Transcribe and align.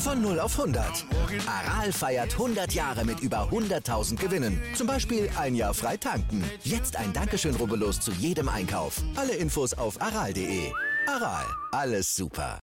Von 0.00 0.22
0 0.22 0.40
auf 0.40 0.58
100. 0.58 1.04
Aral 1.46 1.92
feiert 1.92 2.32
100 2.32 2.72
Jahre 2.72 3.04
mit 3.04 3.20
über 3.20 3.50
100.000 3.50 4.16
Gewinnen. 4.16 4.58
Zum 4.74 4.86
Beispiel 4.86 5.28
ein 5.38 5.54
Jahr 5.54 5.74
frei 5.74 5.98
tanken. 5.98 6.42
Jetzt 6.64 6.96
ein 6.96 7.12
Dankeschön, 7.12 7.54
rubbellos 7.54 8.00
zu 8.00 8.10
jedem 8.12 8.48
Einkauf. 8.48 9.02
Alle 9.14 9.34
Infos 9.34 9.74
auf 9.74 10.00
aral.de. 10.00 10.72
Aral, 11.06 11.44
alles 11.72 12.16
super. 12.16 12.58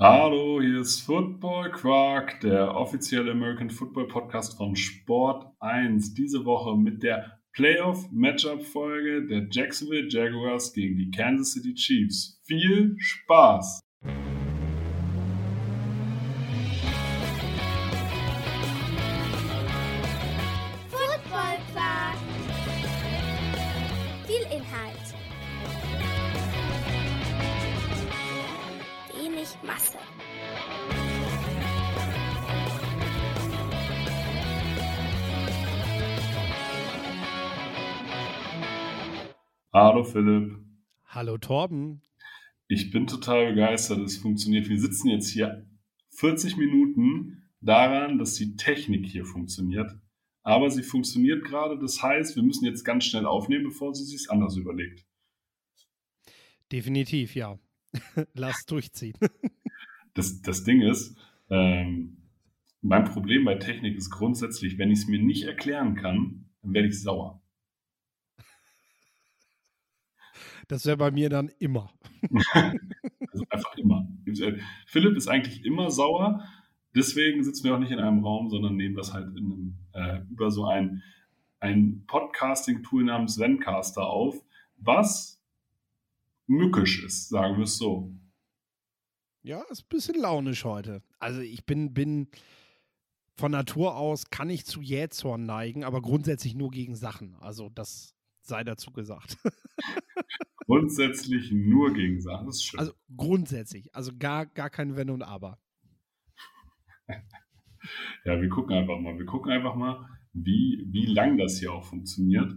Hallo, 0.00 0.60
hier 0.60 0.80
ist 0.80 1.02
Football 1.02 1.70
Quark, 1.70 2.40
der 2.40 2.74
offizielle 2.74 3.30
American 3.30 3.70
Football 3.70 4.08
Podcast 4.08 4.56
von 4.56 4.74
Sport 4.74 5.46
1. 5.60 6.14
Diese 6.14 6.44
Woche 6.44 6.76
mit 6.76 7.04
der 7.04 7.38
Playoff-Matchup-Folge 7.52 9.28
der 9.28 9.46
Jacksonville 9.52 10.08
Jaguars 10.10 10.72
gegen 10.72 10.98
die 10.98 11.12
Kansas 11.12 11.52
City 11.52 11.74
Chiefs. 11.74 12.42
Viel 12.44 12.96
Spaß! 12.98 13.85
Hallo 39.78 40.04
Philipp. 40.04 40.56
Hallo 41.04 41.36
Torben. 41.36 42.00
Ich 42.66 42.90
bin 42.92 43.06
total 43.06 43.50
begeistert, 43.50 43.98
es 43.98 44.16
funktioniert. 44.16 44.70
Wir 44.70 44.80
sitzen 44.80 45.10
jetzt 45.10 45.28
hier 45.28 45.66
40 46.12 46.56
Minuten 46.56 47.42
daran, 47.60 48.16
dass 48.16 48.36
die 48.36 48.56
Technik 48.56 49.04
hier 49.04 49.26
funktioniert. 49.26 49.92
Aber 50.42 50.70
sie 50.70 50.82
funktioniert 50.82 51.44
gerade, 51.44 51.78
das 51.78 52.02
heißt, 52.02 52.36
wir 52.36 52.42
müssen 52.42 52.64
jetzt 52.64 52.84
ganz 52.84 53.04
schnell 53.04 53.26
aufnehmen, 53.26 53.64
bevor 53.64 53.94
sie 53.94 54.04
sich 54.06 54.30
anders 54.30 54.56
überlegt. 54.56 55.04
Definitiv, 56.72 57.34
ja. 57.34 57.58
Lass 58.32 58.64
durchziehen. 58.64 59.18
Das, 60.14 60.40
das 60.40 60.64
Ding 60.64 60.80
ist, 60.80 61.14
ähm, 61.50 62.16
mein 62.80 63.04
Problem 63.04 63.44
bei 63.44 63.56
Technik 63.56 63.94
ist 63.98 64.08
grundsätzlich, 64.08 64.78
wenn 64.78 64.90
ich 64.90 65.00
es 65.00 65.06
mir 65.06 65.20
nicht 65.20 65.44
erklären 65.44 65.94
kann, 65.94 66.48
dann 66.62 66.72
werde 66.72 66.88
ich 66.88 67.02
sauer. 67.02 67.42
Das 70.68 70.84
wäre 70.86 70.96
bei 70.96 71.10
mir 71.10 71.28
dann 71.30 71.50
immer. 71.58 71.92
Also 73.32 73.44
einfach 73.50 73.76
immer. 73.76 74.08
Philipp 74.86 75.14
ist 75.14 75.28
eigentlich 75.28 75.62
immer 75.66 75.90
sauer. 75.90 76.42
Deswegen 76.94 77.44
sitzen 77.44 77.64
wir 77.64 77.74
auch 77.74 77.78
nicht 77.78 77.90
in 77.90 77.98
einem 77.98 78.24
Raum, 78.24 78.48
sondern 78.48 78.76
nehmen 78.76 78.94
das 78.94 79.12
halt 79.12 79.36
in 79.36 79.44
einem, 79.44 79.78
äh, 79.92 80.20
über 80.30 80.50
so 80.50 80.64
ein, 80.64 81.02
ein 81.60 82.04
Podcasting-Tool 82.06 83.04
namens 83.04 83.34
Zencaster 83.34 84.06
auf, 84.06 84.42
was 84.78 85.42
mückisch 86.46 87.04
ist, 87.04 87.28
sagen 87.28 87.58
wir 87.58 87.64
es 87.64 87.76
so. 87.76 88.10
Ja, 89.42 89.60
ist 89.70 89.82
ein 89.82 89.88
bisschen 89.90 90.20
launisch 90.20 90.64
heute. 90.64 91.02
Also 91.18 91.40
ich 91.40 91.66
bin, 91.66 91.92
bin 91.92 92.28
von 93.36 93.52
Natur 93.52 93.96
aus, 93.96 94.30
kann 94.30 94.48
ich 94.48 94.64
zu 94.64 94.80
Jähzorn 94.80 95.44
neigen, 95.44 95.84
aber 95.84 96.00
grundsätzlich 96.00 96.54
nur 96.54 96.70
gegen 96.70 96.96
Sachen. 96.96 97.36
Also 97.40 97.68
das 97.68 98.15
sei 98.46 98.64
dazu 98.64 98.92
gesagt. 98.92 99.36
Grundsätzlich 100.66 101.52
nur 101.52 101.92
gegen 101.92 102.20
Sachen, 102.20 102.46
das 102.46 102.56
ist 102.56 102.64
schön. 102.64 102.80
Also 102.80 102.92
grundsätzlich, 103.16 103.94
also 103.94 104.12
gar, 104.18 104.46
gar 104.46 104.70
kein 104.70 104.96
Wenn 104.96 105.10
und 105.10 105.22
Aber. 105.22 105.58
Ja, 108.24 108.40
wir 108.42 108.48
gucken 108.48 108.74
einfach 108.74 108.98
mal. 108.98 109.16
Wir 109.16 109.26
gucken 109.26 109.52
einfach 109.52 109.76
mal, 109.76 110.08
wie, 110.32 110.88
wie 110.90 111.06
lang 111.06 111.38
das 111.38 111.60
hier 111.60 111.72
auch 111.72 111.84
funktioniert. 111.84 112.52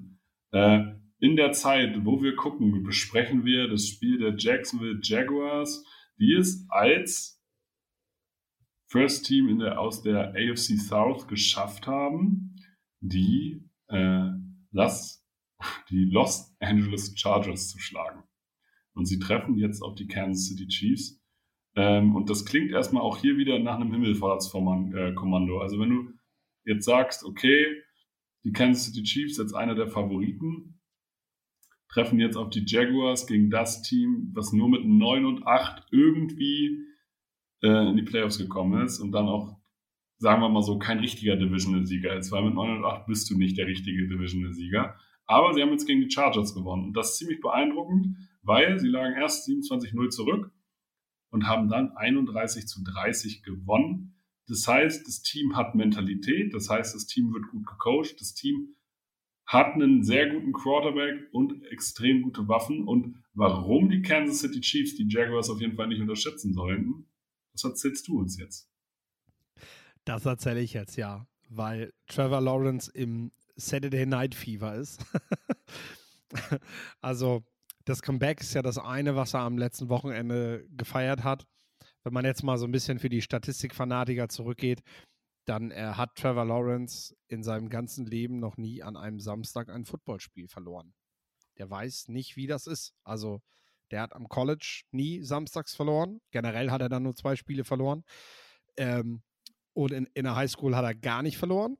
Äh, 0.51 0.95
in 1.19 1.35
der 1.35 1.51
Zeit, 1.51 2.03
wo 2.05 2.23
wir 2.23 2.35
gucken, 2.35 2.83
besprechen 2.83 3.45
wir 3.45 3.67
das 3.67 3.87
Spiel 3.87 4.17
der 4.17 4.35
Jacksonville 4.37 4.99
Jaguars, 5.03 5.85
die 6.17 6.33
es 6.33 6.65
als 6.69 7.39
First 8.87 9.27
Team 9.27 9.49
in 9.49 9.59
der, 9.59 9.79
aus 9.79 10.01
der 10.01 10.29
AFC 10.29 10.79
South 10.79 11.27
geschafft 11.27 11.85
haben, 11.85 12.55
die, 13.01 13.69
äh, 13.87 14.29
Las, 14.71 15.18
die 15.89 16.05
Los 16.05 16.55
Angeles 16.59 17.13
Chargers 17.15 17.69
zu 17.69 17.79
schlagen. 17.79 18.23
Und 18.93 19.05
sie 19.05 19.19
treffen 19.19 19.57
jetzt 19.57 19.81
auf 19.81 19.95
die 19.95 20.07
Kansas 20.07 20.47
City 20.47 20.67
Chiefs. 20.67 21.21
Ähm, 21.75 22.15
und 22.15 22.29
das 22.29 22.45
klingt 22.45 22.71
erstmal 22.71 23.03
auch 23.03 23.17
hier 23.17 23.37
wieder 23.37 23.59
nach 23.59 23.75
einem 23.75 23.91
Himmelfahrtskommando. 23.91 25.59
Also 25.59 25.79
wenn 25.79 25.89
du 25.89 26.13
jetzt 26.65 26.85
sagst, 26.85 27.23
okay, 27.23 27.65
die 28.43 28.51
Kansas 28.51 28.85
City 28.85 29.03
Chiefs 29.03 29.39
als 29.39 29.53
einer 29.53 29.75
der 29.75 29.87
Favoriten 29.87 30.79
treffen 31.89 32.19
jetzt 32.19 32.37
auf 32.37 32.49
die 32.49 32.63
Jaguars 32.65 33.27
gegen 33.27 33.49
das 33.49 33.81
Team, 33.81 34.31
was 34.33 34.53
nur 34.53 34.69
mit 34.69 34.85
9 34.85 35.25
und 35.25 35.47
8 35.47 35.87
irgendwie 35.91 36.85
äh, 37.61 37.89
in 37.89 37.97
die 37.97 38.03
Playoffs 38.03 38.37
gekommen 38.37 38.85
ist 38.85 38.99
und 38.99 39.11
dann 39.11 39.27
auch, 39.27 39.57
sagen 40.17 40.41
wir 40.41 40.49
mal 40.49 40.61
so, 40.61 40.77
kein 40.77 40.99
richtiger 40.99 41.35
Divisional-Sieger 41.35 42.17
ist, 42.17 42.31
weil 42.31 42.43
mit 42.43 42.53
9 42.53 42.77
und 42.77 42.85
8 42.85 43.07
bist 43.07 43.29
du 43.29 43.37
nicht 43.37 43.57
der 43.57 43.67
richtige 43.67 44.07
Divisional-Sieger. 44.07 44.97
Aber 45.29 45.53
sie 45.53 45.61
haben 45.61 45.69
jetzt 45.69 45.85
gegen 45.85 46.01
die 46.01 46.09
Chargers 46.09 46.55
gewonnen 46.55 46.85
und 46.85 46.97
das 46.97 47.11
ist 47.11 47.17
ziemlich 47.17 47.39
beeindruckend, 47.39 48.17
weil 48.41 48.79
sie 48.79 48.87
lagen 48.87 49.15
erst 49.15 49.47
27-0 49.47 50.09
zurück 50.09 50.51
und 51.29 51.45
haben 51.45 51.69
dann 51.69 51.91
31 51.95 52.65
zu 52.65 52.83
30 52.83 53.43
gewonnen. 53.43 54.15
Das 54.47 54.67
heißt, 54.67 55.07
das 55.07 55.21
Team 55.21 55.55
hat 55.55 55.75
Mentalität, 55.75 56.55
das 56.55 56.67
heißt, 56.71 56.95
das 56.95 57.05
Team 57.05 57.31
wird 57.31 57.47
gut 57.51 57.67
gecoacht, 57.67 58.19
das 58.19 58.33
Team 58.33 58.75
hat 59.45 59.75
einen 59.75 60.03
sehr 60.03 60.31
guten 60.31 60.51
Quarterback 60.51 61.29
und 61.31 61.63
extrem 61.67 62.23
gute 62.23 62.47
Waffen. 62.47 62.87
Und 62.87 63.23
warum 63.35 63.91
die 63.91 64.01
Kansas 64.01 64.39
City 64.39 64.61
Chiefs 64.61 64.95
die 64.95 65.07
Jaguars 65.07 65.51
auf 65.51 65.61
jeden 65.61 65.75
Fall 65.75 65.89
nicht 65.89 66.01
unterschätzen 66.01 66.53
sollten, 66.55 67.05
das 67.51 67.63
erzählst 67.65 68.07
du 68.07 68.17
uns 68.17 68.39
jetzt. 68.39 68.67
Das 70.05 70.25
erzähle 70.25 70.61
ich 70.61 70.73
jetzt, 70.73 70.95
ja. 70.95 71.27
Weil 71.49 71.93
Trevor 72.07 72.41
Lawrence 72.41 72.91
im 72.91 73.31
Saturday 73.59 74.05
Night 74.05 74.35
Fever 74.35 74.75
ist. 74.75 75.05
also, 77.01 77.43
das 77.85 78.01
Comeback 78.01 78.41
ist 78.41 78.53
ja 78.53 78.61
das 78.61 78.77
eine, 78.77 79.15
was 79.15 79.33
er 79.33 79.41
am 79.41 79.57
letzten 79.57 79.89
Wochenende 79.89 80.65
gefeiert 80.69 81.23
hat. 81.23 81.45
Wenn 82.03 82.13
man 82.13 82.25
jetzt 82.25 82.43
mal 82.43 82.57
so 82.57 82.65
ein 82.65 82.71
bisschen 82.71 82.99
für 82.99 83.09
die 83.09 83.21
Statistikfanatiker 83.21 84.29
zurückgeht, 84.29 84.81
dann 85.45 85.71
äh, 85.71 85.93
hat 85.95 86.15
Trevor 86.15 86.45
Lawrence 86.45 87.15
in 87.27 87.43
seinem 87.43 87.69
ganzen 87.69 88.05
Leben 88.05 88.39
noch 88.39 88.57
nie 88.57 88.83
an 88.83 88.95
einem 88.95 89.19
Samstag 89.19 89.69
ein 89.69 89.85
Footballspiel 89.85 90.47
verloren. 90.47 90.93
Der 91.57 91.69
weiß 91.69 92.07
nicht, 92.07 92.35
wie 92.35 92.47
das 92.47 92.67
ist. 92.67 92.93
Also, 93.03 93.41
der 93.91 94.01
hat 94.01 94.13
am 94.13 94.29
College 94.29 94.83
nie 94.91 95.23
samstags 95.23 95.75
verloren. 95.75 96.21
Generell 96.31 96.71
hat 96.71 96.81
er 96.81 96.89
dann 96.89 97.03
nur 97.03 97.15
zwei 97.15 97.35
Spiele 97.35 97.63
verloren. 97.63 98.03
Ähm, 98.77 99.23
und 99.73 99.91
in, 99.91 100.05
in 100.13 100.25
der 100.25 100.35
Highschool 100.35 100.75
hat 100.75 100.85
er 100.85 100.95
gar 100.95 101.23
nicht 101.23 101.37
verloren. 101.37 101.77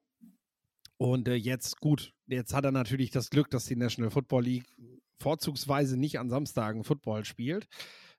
Und 1.02 1.30
äh, 1.30 1.36
jetzt, 1.36 1.80
gut, 1.80 2.14
jetzt 2.28 2.54
hat 2.54 2.66
er 2.66 2.72
natürlich 2.72 3.10
das 3.10 3.30
Glück, 3.30 3.50
dass 3.50 3.66
die 3.66 3.78
National 3.78 4.12
Football 4.12 4.44
League 4.44 4.68
vorzugsweise 5.22 5.98
nicht 5.98 6.20
an 6.20 6.30
Samstagen 6.30 6.84
Football 6.84 7.24
spielt. 7.24 7.68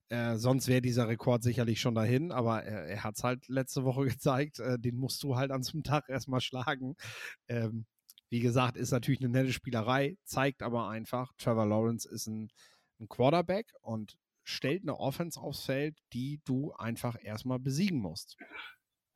Äh, 0.09 0.37
sonst 0.37 0.67
wäre 0.67 0.81
dieser 0.81 1.07
Rekord 1.07 1.43
sicherlich 1.43 1.81
schon 1.81 1.95
dahin, 1.95 2.33
aber 2.33 2.65
er, 2.65 2.87
er 2.87 3.05
hat 3.05 3.17
es 3.17 3.23
halt 3.23 3.49
letzte 3.49 3.85
Woche 3.85 4.05
gezeigt. 4.07 4.61
Äh, 4.61 4.79
den 4.79 4.97
musst 4.97 5.23
du 5.23 5.37
halt 5.37 5.51
an 5.51 5.63
einem 5.63 5.83
Tag 5.83 6.09
erstmal 6.09 6.41
schlagen. 6.41 6.97
Ähm, 7.49 7.85
wie 8.31 8.41
gesagt, 8.41 8.77
ist 8.77 8.93
natürlich 8.93 9.21
eine 9.21 9.29
nette 9.29 9.53
Spielerei, 9.53 10.17
zeigt 10.25 10.63
aber 10.63 10.89
einfach, 10.89 11.33
Trevor 11.37 11.67
Lawrence 11.67 12.09
ist 12.09 12.29
ein, 12.29 12.49
ein 12.99 13.09
Quarterback 13.09 13.73
und 13.83 14.17
stellt 14.43 14.83
eine 14.83 14.99
Offense 14.99 15.39
aufs 15.39 15.65
Feld, 15.65 15.99
die 16.13 16.41
du 16.45 16.73
einfach 16.73 17.17
erstmal 17.23 17.59
besiegen 17.59 17.99
musst. 17.99 18.37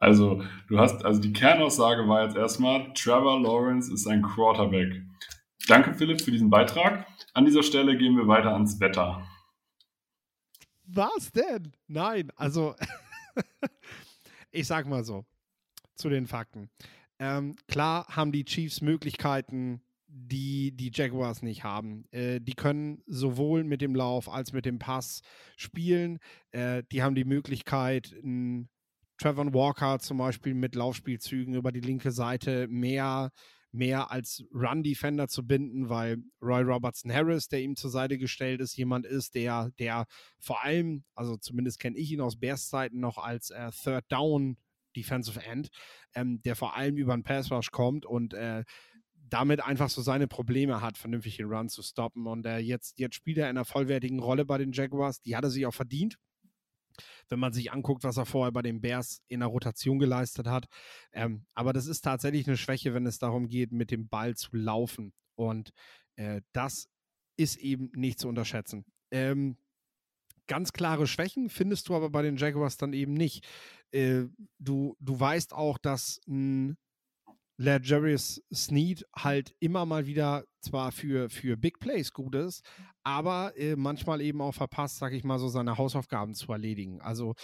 Also, 0.05 0.45
du 0.69 0.79
hast, 0.79 1.03
also 1.03 1.19
die 1.19 1.33
Kernaussage 1.33 2.07
war 2.07 2.25
jetzt 2.25 2.37
erstmal, 2.37 2.93
Trevor 2.93 3.41
Lawrence 3.41 3.91
ist 3.91 4.07
ein 4.07 4.21
Quarterback. 4.21 5.03
Danke, 5.67 5.95
Philipp, 5.95 6.21
für 6.21 6.31
diesen 6.31 6.51
Beitrag. 6.51 7.07
An 7.33 7.47
dieser 7.47 7.63
Stelle 7.63 7.97
gehen 7.97 8.15
wir 8.15 8.29
weiter 8.29 8.53
ans 8.53 8.79
Wetter. 8.81 9.27
Was 10.85 11.33
denn? 11.33 11.73
Nein, 11.87 12.31
also 12.37 12.75
ich 14.51 14.67
sag 14.67 14.87
mal 14.87 15.05
so. 15.05 15.25
zu 15.95 16.11
den 16.11 16.27
Fakten. 16.27 16.69
Ähm, 17.19 17.57
klar 17.67 18.07
haben 18.09 18.31
die 18.31 18.45
Chiefs 18.45 18.83
Möglichkeiten, 18.83 19.81
die 20.07 20.77
die 20.77 20.91
Jaguars 20.93 21.41
nicht 21.41 21.65
haben. 21.65 22.05
Äh, 22.11 22.41
die 22.41 22.53
können 22.53 23.03
sowohl 23.07 23.65
mit 23.65 23.81
dem 23.81 23.95
Lauf 23.95 24.29
als 24.29 24.53
mit 24.53 24.67
dem 24.67 24.79
Pass 24.79 25.23
spielen. 25.57 26.19
Äh, 26.51 26.83
die 26.93 27.03
haben 27.03 27.15
die 27.15 27.25
Möglichkeit, 27.25 28.15
einen 28.23 28.69
Trevor 29.19 29.53
Walker 29.55 29.99
zum 29.99 30.19
Beispiel 30.19 30.55
mit 30.55 30.75
Laufspielzügen 30.75 31.55
über 31.55 31.73
die 31.73 31.81
linke 31.81 32.11
Seite 32.11 32.67
mehr, 32.69 33.31
mehr 33.73 34.11
als 34.11 34.45
Run-Defender 34.53 35.29
zu 35.29 35.47
binden, 35.47 35.89
weil 35.89 36.19
Roy 36.43 36.63
Robertson 36.63 37.13
Harris, 37.13 37.49
der 37.49 37.63
ihm 37.63 37.77
zur 37.77 37.91
Seite 37.91 38.19
gestellt 38.19 38.61
ist, 38.61 38.77
jemand 38.77 39.07
ist, 39.07 39.35
der, 39.35 39.71
der 39.79 40.07
vor 40.39 40.63
allem, 40.63 41.05
also 41.15 41.37
zumindest 41.37 41.79
kenne 41.79 41.97
ich 41.97 42.11
ihn 42.11 42.21
aus 42.21 42.39
Bears 42.39 42.69
Zeiten 42.69 43.01
noch 43.01 43.19
als 43.19 43.51
äh, 43.51 43.71
Third 43.71 44.05
Down 44.09 44.57
Defensive 44.97 45.41
End, 45.43 45.69
ähm, 46.15 46.41
der 46.43 46.57
vor 46.57 46.77
allem 46.77 46.97
über 46.97 47.13
einen 47.13 47.25
Pass 47.25 47.51
Rush 47.51 47.71
kommt 47.71 48.07
und 48.07 48.35
äh, 48.35 48.65
damit 49.29 49.61
einfach 49.65 49.89
so 49.89 50.03
seine 50.03 50.29
Probleme 50.29 50.81
hat, 50.81 50.99
vernünftig 50.99 51.39
den 51.39 51.47
Run 51.47 51.69
zu 51.69 51.83
stoppen. 51.83 52.27
Und 52.27 52.47
äh, 52.47 52.59
jetzt, 52.59 52.99
jetzt 52.99 53.15
spielt 53.15 53.39
er 53.39 53.51
in 53.51 53.57
einer 53.57 53.65
vollwertigen 53.65 54.21
Rolle 54.21 54.45
bei 54.45 54.59
den 54.59 54.73
Jaguars. 54.73 55.21
Die 55.23 55.37
hat 55.37 55.45
er 55.45 55.51
sich 55.51 55.67
auch 55.67 55.75
verdient. 55.75 56.19
Wenn 57.29 57.39
man 57.39 57.53
sich 57.53 57.73
anguckt, 57.73 58.05
was 58.05 58.17
er 58.17 58.27
vorher 58.27 58.53
bei 58.53 58.63
den 58.63 58.81
Bears 58.81 59.23
in 59.29 59.41
der 59.41 59.49
Rotation 59.49 59.99
geleistet 59.99 60.47
hat. 60.47 60.67
Ähm, 61.13 61.47
aber 61.55 61.73
das 61.73 61.87
ist 61.87 62.03
tatsächlich 62.03 62.47
eine 62.47 62.57
Schwäche, 62.57 62.95
wenn 62.95 63.07
es 63.07 63.19
darum 63.19 63.49
geht, 63.49 63.73
mit 63.73 63.91
dem 63.91 64.09
Ball 64.09 64.35
zu 64.35 64.51
laufen. 64.53 65.13
Und 65.37 65.71
äh, 66.17 66.41
das 66.53 66.89
ist 67.37 67.57
eben 67.57 67.91
nicht 67.95 68.19
zu 68.19 68.29
unterschätzen. 68.29 68.85
Ähm, 69.11 69.57
ganz 70.47 70.73
klare 70.73 71.07
Schwächen 71.07 71.49
findest 71.49 71.89
du 71.89 71.95
aber 71.95 72.11
bei 72.11 72.23
den 72.23 72.37
Jaguars 72.37 72.77
dann 72.77 72.93
eben 72.93 73.15
nicht. 73.15 73.47
Äh, 73.93 74.25
du, 74.59 74.97
du 75.01 75.19
weißt 75.19 75.53
auch, 75.53 75.79
dass 75.79 76.21
ein 76.27 76.77
Legarius 77.57 78.43
Sneed 78.53 79.05
halt 79.15 79.55
immer 79.61 79.87
mal 79.87 80.07
wieder 80.07 80.45
zwar 80.61 80.91
für, 80.93 81.29
für 81.29 81.57
Big 81.57 81.79
Plays 81.79 82.13
gut 82.13 82.35
ist, 82.35 82.65
aber 83.05 83.57
äh, 83.57 83.77
manchmal 83.77 84.21
eben 84.21 84.41
auch 84.41 84.55
verpasst, 84.55 84.99
sag 84.99 85.13
ich 85.13 85.23
mal, 85.25 85.39
so 85.39 85.49
seine 85.49 85.79
Hausaufgaben 85.79 86.35
zu 86.35 86.51
erledigen. 86.51 87.01
Also 87.01 87.35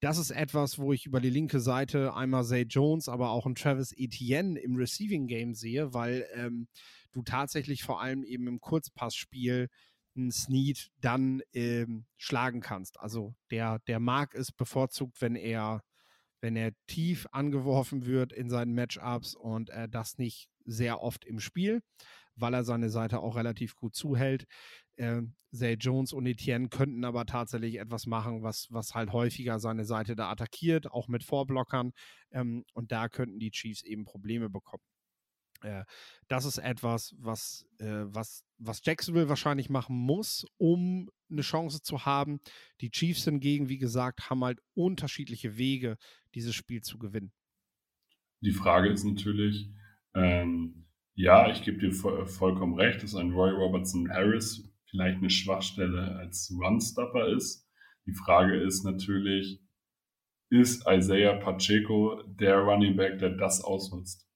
das 0.00 0.18
ist 0.18 0.30
etwas, 0.30 0.78
wo 0.78 0.92
ich 0.92 1.06
über 1.06 1.20
die 1.20 1.30
linke 1.30 1.60
Seite 1.60 2.14
einmal 2.14 2.44
Zay 2.44 2.62
Jones, 2.62 3.08
aber 3.08 3.30
auch 3.30 3.46
ein 3.46 3.54
Travis 3.54 3.92
Etienne 3.96 4.58
im 4.58 4.76
Receiving 4.76 5.26
Game 5.26 5.54
sehe, 5.54 5.94
weil 5.94 6.26
ähm, 6.34 6.66
du 7.12 7.22
tatsächlich 7.22 7.82
vor 7.84 8.00
allem 8.00 8.24
eben 8.24 8.48
im 8.48 8.60
Kurzpassspiel 8.60 9.68
einen 10.16 10.32
Sneed 10.32 10.90
dann 11.00 11.42
ähm, 11.52 12.06
schlagen 12.16 12.60
kannst. 12.60 12.98
Also 12.98 13.34
der, 13.50 13.78
der 13.86 14.00
mag 14.00 14.34
es 14.34 14.50
bevorzugt, 14.50 15.20
wenn 15.20 15.36
er 15.36 15.82
wenn 16.40 16.56
er 16.56 16.72
tief 16.86 17.26
angeworfen 17.32 18.06
wird 18.06 18.32
in 18.32 18.50
seinen 18.50 18.74
Matchups 18.74 19.34
und 19.34 19.70
er 19.70 19.88
das 19.88 20.18
nicht 20.18 20.48
sehr 20.64 21.00
oft 21.00 21.24
im 21.24 21.40
Spiel, 21.40 21.82
weil 22.36 22.54
er 22.54 22.64
seine 22.64 22.90
Seite 22.90 23.20
auch 23.20 23.36
relativ 23.36 23.74
gut 23.76 23.94
zuhält. 23.94 24.46
Äh, 24.96 25.22
Zay 25.52 25.74
Jones 25.74 26.12
und 26.12 26.26
Etienne 26.26 26.68
könnten 26.68 27.04
aber 27.04 27.26
tatsächlich 27.26 27.78
etwas 27.78 28.06
machen, 28.06 28.42
was, 28.42 28.68
was 28.70 28.94
halt 28.94 29.12
häufiger 29.12 29.58
seine 29.58 29.84
Seite 29.84 30.14
da 30.14 30.30
attackiert, 30.30 30.90
auch 30.90 31.08
mit 31.08 31.24
Vorblockern. 31.24 31.92
Ähm, 32.30 32.64
und 32.74 32.92
da 32.92 33.08
könnten 33.08 33.38
die 33.38 33.50
Chiefs 33.50 33.82
eben 33.82 34.04
Probleme 34.04 34.48
bekommen. 34.48 34.84
Äh, 35.62 35.84
das 36.28 36.44
ist 36.44 36.58
etwas, 36.58 37.14
was, 37.18 37.66
äh, 37.78 38.04
was, 38.06 38.44
was 38.58 38.80
Jacksonville 38.84 39.28
wahrscheinlich 39.28 39.70
machen 39.70 39.96
muss, 39.96 40.46
um 40.58 41.10
eine 41.30 41.42
Chance 41.42 41.82
zu 41.82 42.04
haben. 42.04 42.40
Die 42.80 42.90
Chiefs 42.90 43.24
hingegen, 43.24 43.68
wie 43.68 43.78
gesagt, 43.78 44.30
haben 44.30 44.44
halt 44.44 44.60
unterschiedliche 44.74 45.56
Wege, 45.56 45.96
dieses 46.34 46.54
Spiel 46.54 46.82
zu 46.82 46.98
gewinnen. 46.98 47.32
Die 48.42 48.52
Frage 48.52 48.88
ist 48.88 49.04
natürlich, 49.04 49.70
ähm, 50.14 50.86
ja, 51.14 51.50
ich 51.50 51.62
gebe 51.62 51.78
dir 51.78 51.92
voll, 51.92 52.26
vollkommen 52.26 52.74
recht, 52.74 53.02
dass 53.02 53.14
ein 53.14 53.32
Roy 53.32 53.50
Robertson 53.50 54.10
Harris 54.10 54.72
vielleicht 54.86 55.18
eine 55.18 55.30
Schwachstelle 55.30 56.16
als 56.16 56.50
Run-Stopper 56.50 57.28
ist. 57.28 57.68
Die 58.06 58.14
Frage 58.14 58.56
ist 58.60 58.84
natürlich, 58.84 59.60
ist 60.48 60.84
Isaiah 60.88 61.36
Pacheco 61.36 62.22
der 62.26 62.58
Running 62.58 62.96
Back, 62.96 63.18
der 63.18 63.30
das 63.30 63.62
ausnutzt? 63.62 64.29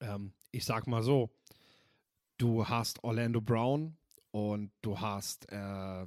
Ähm, 0.00 0.32
ich 0.52 0.64
sag 0.64 0.86
mal 0.86 1.02
so, 1.02 1.30
du 2.38 2.66
hast 2.66 3.04
Orlando 3.04 3.40
Brown 3.40 3.96
und 4.30 4.72
du 4.82 5.00
hast 5.00 5.50
äh, 5.50 6.06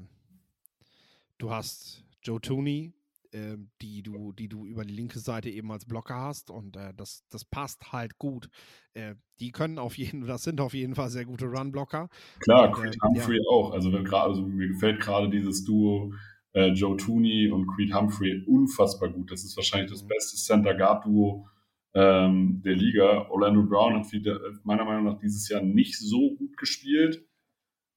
du 1.38 1.52
hast 1.52 2.04
Joe 2.24 2.40
Tooney, 2.40 2.94
äh, 3.32 3.58
die 3.82 4.02
du, 4.02 4.32
die 4.32 4.48
du 4.48 4.66
über 4.66 4.86
die 4.86 4.94
linke 4.94 5.20
Seite 5.20 5.50
eben 5.50 5.72
als 5.72 5.86
Blocker 5.86 6.16
hast 6.16 6.50
und 6.50 6.78
äh, 6.78 6.94
das, 6.96 7.24
das 7.30 7.46
passt 7.46 7.92
halt 7.92 8.18
gut. 8.18 8.50
Äh, 8.94 9.16
die 9.40 9.52
können 9.52 9.78
auf 9.78 9.98
jeden, 9.98 10.26
das 10.26 10.44
sind 10.44 10.62
auf 10.62 10.74
jeden 10.74 10.96
Fall 10.96 11.10
sehr 11.10 11.26
gute 11.26 11.46
Run-Blocker. 11.46 12.10
Klar, 12.40 12.68
und, 12.68 12.74
Creed 12.76 12.96
äh, 12.96 13.00
Humphrey 13.08 13.38
ja. 13.38 13.50
auch. 13.50 13.72
Also, 13.72 13.92
wenn 13.92 14.06
grad, 14.06 14.28
also 14.28 14.42
mir 14.42 14.68
gefällt 14.68 15.02
gerade 15.02 15.30
dieses 15.30 15.64
Duo 15.64 16.14
äh, 16.54 16.68
Joe 16.68 16.96
Tooney 16.96 17.50
und 17.50 17.68
Creed 17.68 17.94
Humphrey 17.94 18.44
unfassbar 18.48 19.10
gut. 19.10 19.32
Das 19.32 19.44
ist 19.44 19.58
wahrscheinlich 19.58 19.92
das 19.92 20.04
mhm. 20.04 20.08
beste 20.08 20.38
Center-Guard-Duo 20.38 21.48
ähm, 21.94 22.62
der 22.64 22.76
Liga. 22.76 23.30
Orlando 23.30 23.64
Brown 23.64 23.96
hat 23.96 24.12
wieder, 24.12 24.40
meiner 24.64 24.86
Meinung 24.86 25.06
nach 25.06 25.20
dieses 25.20 25.48
Jahr 25.50 25.62
nicht 25.62 25.98
so 25.98 26.36
gut 26.36 26.58
gespielt. 26.58 27.26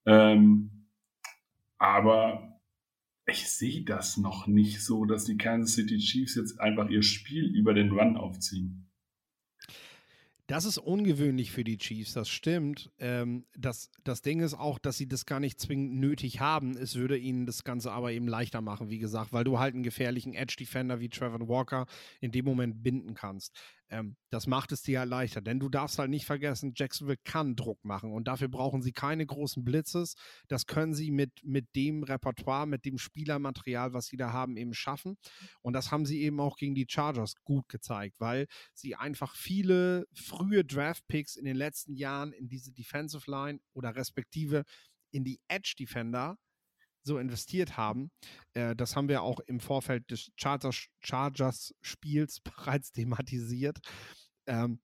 Ähm, 0.05 0.89
aber 1.79 2.61
ich 3.27 3.49
sehe 3.49 3.83
das 3.83 4.17
noch 4.17 4.47
nicht 4.47 4.83
so, 4.83 5.05
dass 5.05 5.25
die 5.25 5.37
Kansas 5.37 5.75
City 5.75 5.99
Chiefs 5.99 6.37
jetzt 6.37 6.61
einfach 6.61 6.89
ihr 6.89 7.03
Spiel 7.03 7.55
über 7.55 7.75
den 7.75 7.91
Run 7.91 8.17
aufziehen. 8.17 8.87
Das 10.49 10.65
ist 10.65 10.79
ungewöhnlich 10.79 11.51
für 11.51 11.65
die 11.65 11.77
Chiefs, 11.77 12.13
das 12.13 12.29
stimmt. 12.29 12.93
Ähm, 13.01 13.47
das, 13.57 13.91
das 14.05 14.23
Ding 14.23 14.39
ist 14.39 14.55
auch, 14.55 14.79
dass 14.79 14.97
sie 14.97 15.09
das 15.09 15.27
gar 15.27 15.41
nicht 15.41 15.59
zwingend 15.59 15.99
nötig 15.99 16.39
haben. 16.39 16.77
Es 16.77 16.95
würde 16.95 17.19
ihnen 17.19 17.47
das 17.47 17.65
Ganze 17.65 17.91
aber 17.91 18.13
eben 18.13 18.29
leichter 18.29 18.61
machen, 18.61 18.89
wie 18.89 19.01
gesagt, 19.01 19.33
weil 19.33 19.43
du 19.43 19.59
halt 19.59 19.75
einen 19.75 19.83
gefährlichen 19.83 20.35
Edge-Defender 20.35 21.01
wie 21.01 21.09
Trevor 21.09 21.49
Walker 21.49 21.87
in 22.21 22.31
dem 22.31 22.45
Moment 22.45 22.85
binden 22.85 23.15
kannst. 23.15 23.59
Ähm, 23.89 24.17
das 24.31 24.47
macht 24.47 24.73
es 24.73 24.83
dir 24.83 25.01
halt 25.01 25.11
leichter, 25.11 25.41
denn 25.41 25.61
du 25.61 25.69
darfst 25.69 25.99
halt 25.99 26.11
nicht 26.11 26.27
vergessen, 26.27 26.73
Jacksonville 26.75 27.19
kann 27.25 27.55
Druck 27.55 27.85
machen 27.85 28.13
und 28.13 28.27
dafür 28.27 28.49
brauchen 28.49 28.83
sie 28.83 28.93
keine 28.93 29.25
großen 29.25 29.65
Blitzes. 29.65 30.15
Das 30.49 30.67
können 30.67 30.93
sie 30.93 31.11
mit, 31.11 31.33
mit 31.45 31.75
dem 31.77 32.03
Repertoire, 32.03 32.67
mit 32.67 32.85
dem 32.85 32.99
Spielermaterial, 32.99 33.93
was 33.93 34.07
sie 34.07 34.17
da 34.17 34.33
haben, 34.33 34.57
eben 34.57 34.75
schaffen. 34.75 35.17
Und 35.63 35.75
das 35.75 35.93
haben 35.93 36.05
sie 36.05 36.21
eben 36.23 36.41
auch 36.41 36.57
gegen 36.57 36.75
die 36.75 36.87
Chargers 36.89 37.35
gut 37.45 37.69
gezeigt, 37.69 38.17
weil 38.19 38.47
sie 38.75 38.97
einfach 38.97 39.37
viele 39.37 40.07
frühe 40.15 40.65
Draft-Picks 40.65 41.37
in 41.37 41.45
den 41.45 41.57
letzten 41.57 41.95
Jahren 41.95 42.33
in 42.33 42.49
diese 42.49 42.73
Defensive 42.73 43.31
Line 43.31 43.61
oder 43.73 43.95
respektive 43.95 44.65
in 45.13 45.25
die 45.25 45.41
Edge 45.49 45.75
Defender 45.79 46.37
so 47.07 47.19
investiert 47.19 47.77
haben. 47.77 48.11
Äh, 48.55 48.77
das 48.77 48.97
haben 48.97 49.09
wir 49.09 49.23
auch 49.23 49.41
im 49.41 49.61
Vorfeld 49.61 50.11
des 50.11 50.31
Chargers-Spiels 50.37 52.41
bereits 52.45 52.93
thematisiert. 52.93 53.79
Ähm, 54.47 54.81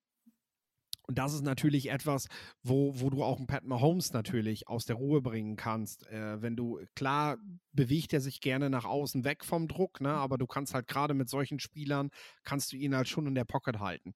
und 1.09 1.19
das 1.19 1.35
ist 1.35 1.43
natürlich 1.43 1.91
etwas, 1.91 2.29
wo, 2.63 2.99
wo 3.01 3.11
du 3.11 3.25
auch 3.25 3.37
einen 3.37 3.47
Pat 3.47 3.65
Mahomes 3.65 4.13
natürlich 4.13 4.69
aus 4.69 4.87
der 4.87 4.97
Ruhe 4.97 5.21
bringen 5.21 5.57
kannst. 5.57 6.07
Äh, 6.07 6.41
wenn 6.41 6.57
du, 6.57 6.81
klar, 6.95 7.39
bewegt 7.73 8.13
er 8.13 8.21
sich 8.21 8.41
gerne 8.41 8.71
nach 8.71 8.85
außen 8.85 9.25
weg 9.25 9.45
vom 9.45 9.67
Druck, 9.67 10.01
ne? 10.01 10.11
aber 10.11 10.39
du 10.39 10.47
kannst 10.47 10.75
halt 10.75 10.87
gerade 10.87 11.15
mit 11.15 11.29
solchen 11.29 11.59
Spielern, 11.59 12.11
kannst 12.45 12.73
du 12.73 12.77
ihn 12.77 12.95
halt 12.95 13.09
schon 13.09 13.27
in 13.27 13.35
der 13.35 13.45
Pocket 13.45 13.81
halten. 13.81 14.15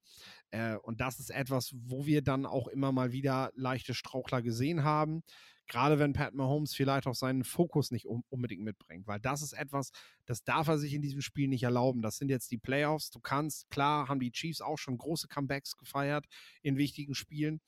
Äh, 0.51 0.77
und 0.77 1.01
das 1.01 1.19
ist 1.19 1.29
etwas, 1.29 1.73
wo 1.75 2.05
wir 2.05 2.21
dann 2.21 2.45
auch 2.45 2.67
immer 2.67 2.91
mal 2.91 3.11
wieder 3.11 3.51
leichte 3.55 3.93
Strauchler 3.93 4.41
gesehen 4.41 4.83
haben. 4.83 5.23
Gerade 5.67 5.99
wenn 5.99 6.13
Pat 6.13 6.33
Mahomes 6.33 6.73
vielleicht 6.73 7.07
auch 7.07 7.15
seinen 7.15 7.43
Fokus 7.43 7.91
nicht 7.91 8.05
unbedingt 8.07 8.63
mitbringt, 8.63 9.05
weil 9.05 9.19
das 9.19 9.41
ist 9.41 9.53
etwas, 9.53 9.91
das 10.25 10.43
darf 10.43 10.67
er 10.67 10.77
sich 10.77 10.93
in 10.93 11.01
diesem 11.01 11.21
Spiel 11.21 11.49
nicht 11.49 11.63
erlauben. 11.63 12.01
Das 12.01 12.17
sind 12.17 12.29
jetzt 12.29 12.51
die 12.51 12.57
Playoffs. 12.57 13.09
Du 13.09 13.19
kannst, 13.19 13.69
klar, 13.69 14.07
haben 14.07 14.21
die 14.21 14.31
Chiefs 14.31 14.61
auch 14.61 14.77
schon 14.77 14.97
große 14.97 15.27
Comebacks 15.27 15.75
gefeiert 15.75 16.25
in 16.61 16.77
wichtigen 16.77 17.15
Spielen. 17.15 17.59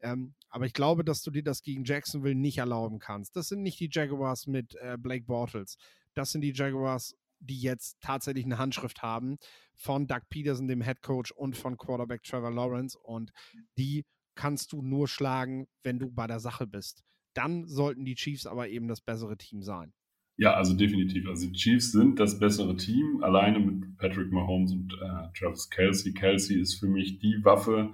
Ähm, 0.00 0.34
aber 0.48 0.66
ich 0.66 0.72
glaube, 0.72 1.04
dass 1.04 1.22
du 1.22 1.30
dir 1.30 1.44
das 1.44 1.62
gegen 1.62 1.84
Jacksonville 1.84 2.34
nicht 2.34 2.58
erlauben 2.58 2.98
kannst. 2.98 3.36
Das 3.36 3.48
sind 3.48 3.62
nicht 3.62 3.78
die 3.78 3.88
Jaguars 3.90 4.46
mit 4.46 4.74
äh, 4.80 4.96
Blake 4.98 5.24
Bortles. 5.24 5.76
Das 6.14 6.32
sind 6.32 6.40
die 6.40 6.52
Jaguars, 6.52 7.14
die 7.38 7.60
jetzt 7.60 8.00
tatsächlich 8.00 8.44
eine 8.44 8.58
Handschrift 8.58 9.02
haben 9.02 9.38
von 9.74 10.06
Doug 10.06 10.22
Peterson, 10.28 10.66
dem 10.66 10.82
Head 10.82 11.02
Coach, 11.02 11.30
und 11.32 11.56
von 11.56 11.76
Quarterback 11.76 12.22
Trevor 12.24 12.50
Lawrence. 12.50 12.98
Und 12.98 13.32
die 13.78 14.04
kannst 14.34 14.72
du 14.72 14.82
nur 14.82 15.06
schlagen, 15.06 15.68
wenn 15.84 15.98
du 16.00 16.10
bei 16.10 16.26
der 16.26 16.40
Sache 16.40 16.66
bist 16.66 17.04
dann 17.34 17.66
sollten 17.66 18.04
die 18.04 18.14
Chiefs 18.14 18.46
aber 18.46 18.68
eben 18.68 18.88
das 18.88 19.00
bessere 19.00 19.36
Team 19.36 19.62
sein. 19.62 19.92
Ja, 20.36 20.54
also 20.54 20.74
definitiv. 20.74 21.28
Also 21.28 21.46
die 21.46 21.52
Chiefs 21.52 21.92
sind 21.92 22.18
das 22.18 22.40
bessere 22.40 22.76
Team, 22.76 23.22
alleine 23.22 23.60
mit 23.60 23.96
Patrick 23.98 24.32
Mahomes 24.32 24.72
und 24.72 24.92
äh, 24.94 25.38
Travis 25.38 25.70
Kelsey. 25.70 26.12
Kelsey 26.12 26.60
ist 26.60 26.74
für 26.80 26.88
mich 26.88 27.20
die 27.20 27.38
Waffe, 27.44 27.92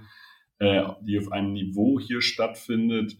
äh, 0.59 0.83
die 1.03 1.19
auf 1.19 1.31
einem 1.33 1.53
Niveau 1.53 2.01
hier 2.01 2.23
stattfindet, 2.23 3.19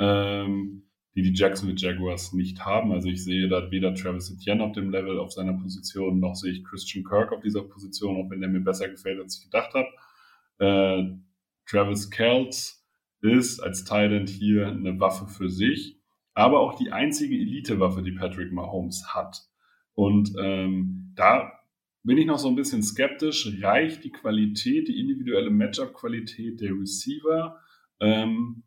ähm, 0.00 0.88
die 1.14 1.22
die 1.22 1.32
Jacksonville 1.32 1.78
Jaguars 1.78 2.32
nicht 2.32 2.64
haben. 2.64 2.90
Also 2.90 3.08
ich 3.08 3.22
sehe 3.22 3.48
da 3.48 3.70
weder 3.70 3.94
Travis 3.94 4.30
Etienne 4.30 4.64
auf 4.64 4.72
dem 4.72 4.90
Level 4.90 5.20
auf 5.20 5.32
seiner 5.32 5.54
Position, 5.54 6.18
noch 6.18 6.34
sehe 6.34 6.52
ich 6.52 6.64
Christian 6.64 7.04
Kirk 7.04 7.32
auf 7.32 7.42
dieser 7.42 7.62
Position, 7.62 8.16
auch 8.16 8.30
wenn 8.30 8.40
der 8.40 8.50
mir 8.50 8.60
besser 8.60 8.88
gefällt, 8.88 9.20
als 9.20 9.38
ich 9.38 9.44
gedacht 9.44 9.74
habe. 9.74 9.88
Äh, 10.58 11.16
Travis 11.66 12.10
Kells 12.10 12.85
ist 13.20 13.60
als 13.60 13.84
Thailand 13.84 14.28
hier 14.28 14.68
eine 14.68 15.00
Waffe 15.00 15.26
für 15.26 15.48
sich, 15.48 16.00
aber 16.34 16.60
auch 16.60 16.78
die 16.78 16.92
einzige 16.92 17.34
Elite-Waffe, 17.34 18.02
die 18.02 18.12
Patrick 18.12 18.52
Mahomes 18.52 19.14
hat. 19.14 19.48
Und 19.94 20.32
ähm, 20.38 21.12
da 21.16 21.52
bin 22.02 22.18
ich 22.18 22.26
noch 22.26 22.38
so 22.38 22.48
ein 22.48 22.56
bisschen 22.56 22.82
skeptisch. 22.82 23.50
Reicht 23.62 24.04
die 24.04 24.12
Qualität, 24.12 24.88
die 24.88 25.00
individuelle 25.00 25.50
Matchup-Qualität 25.50 26.60
der 26.60 26.72
Receiver 26.72 27.58
ähm, 28.00 28.62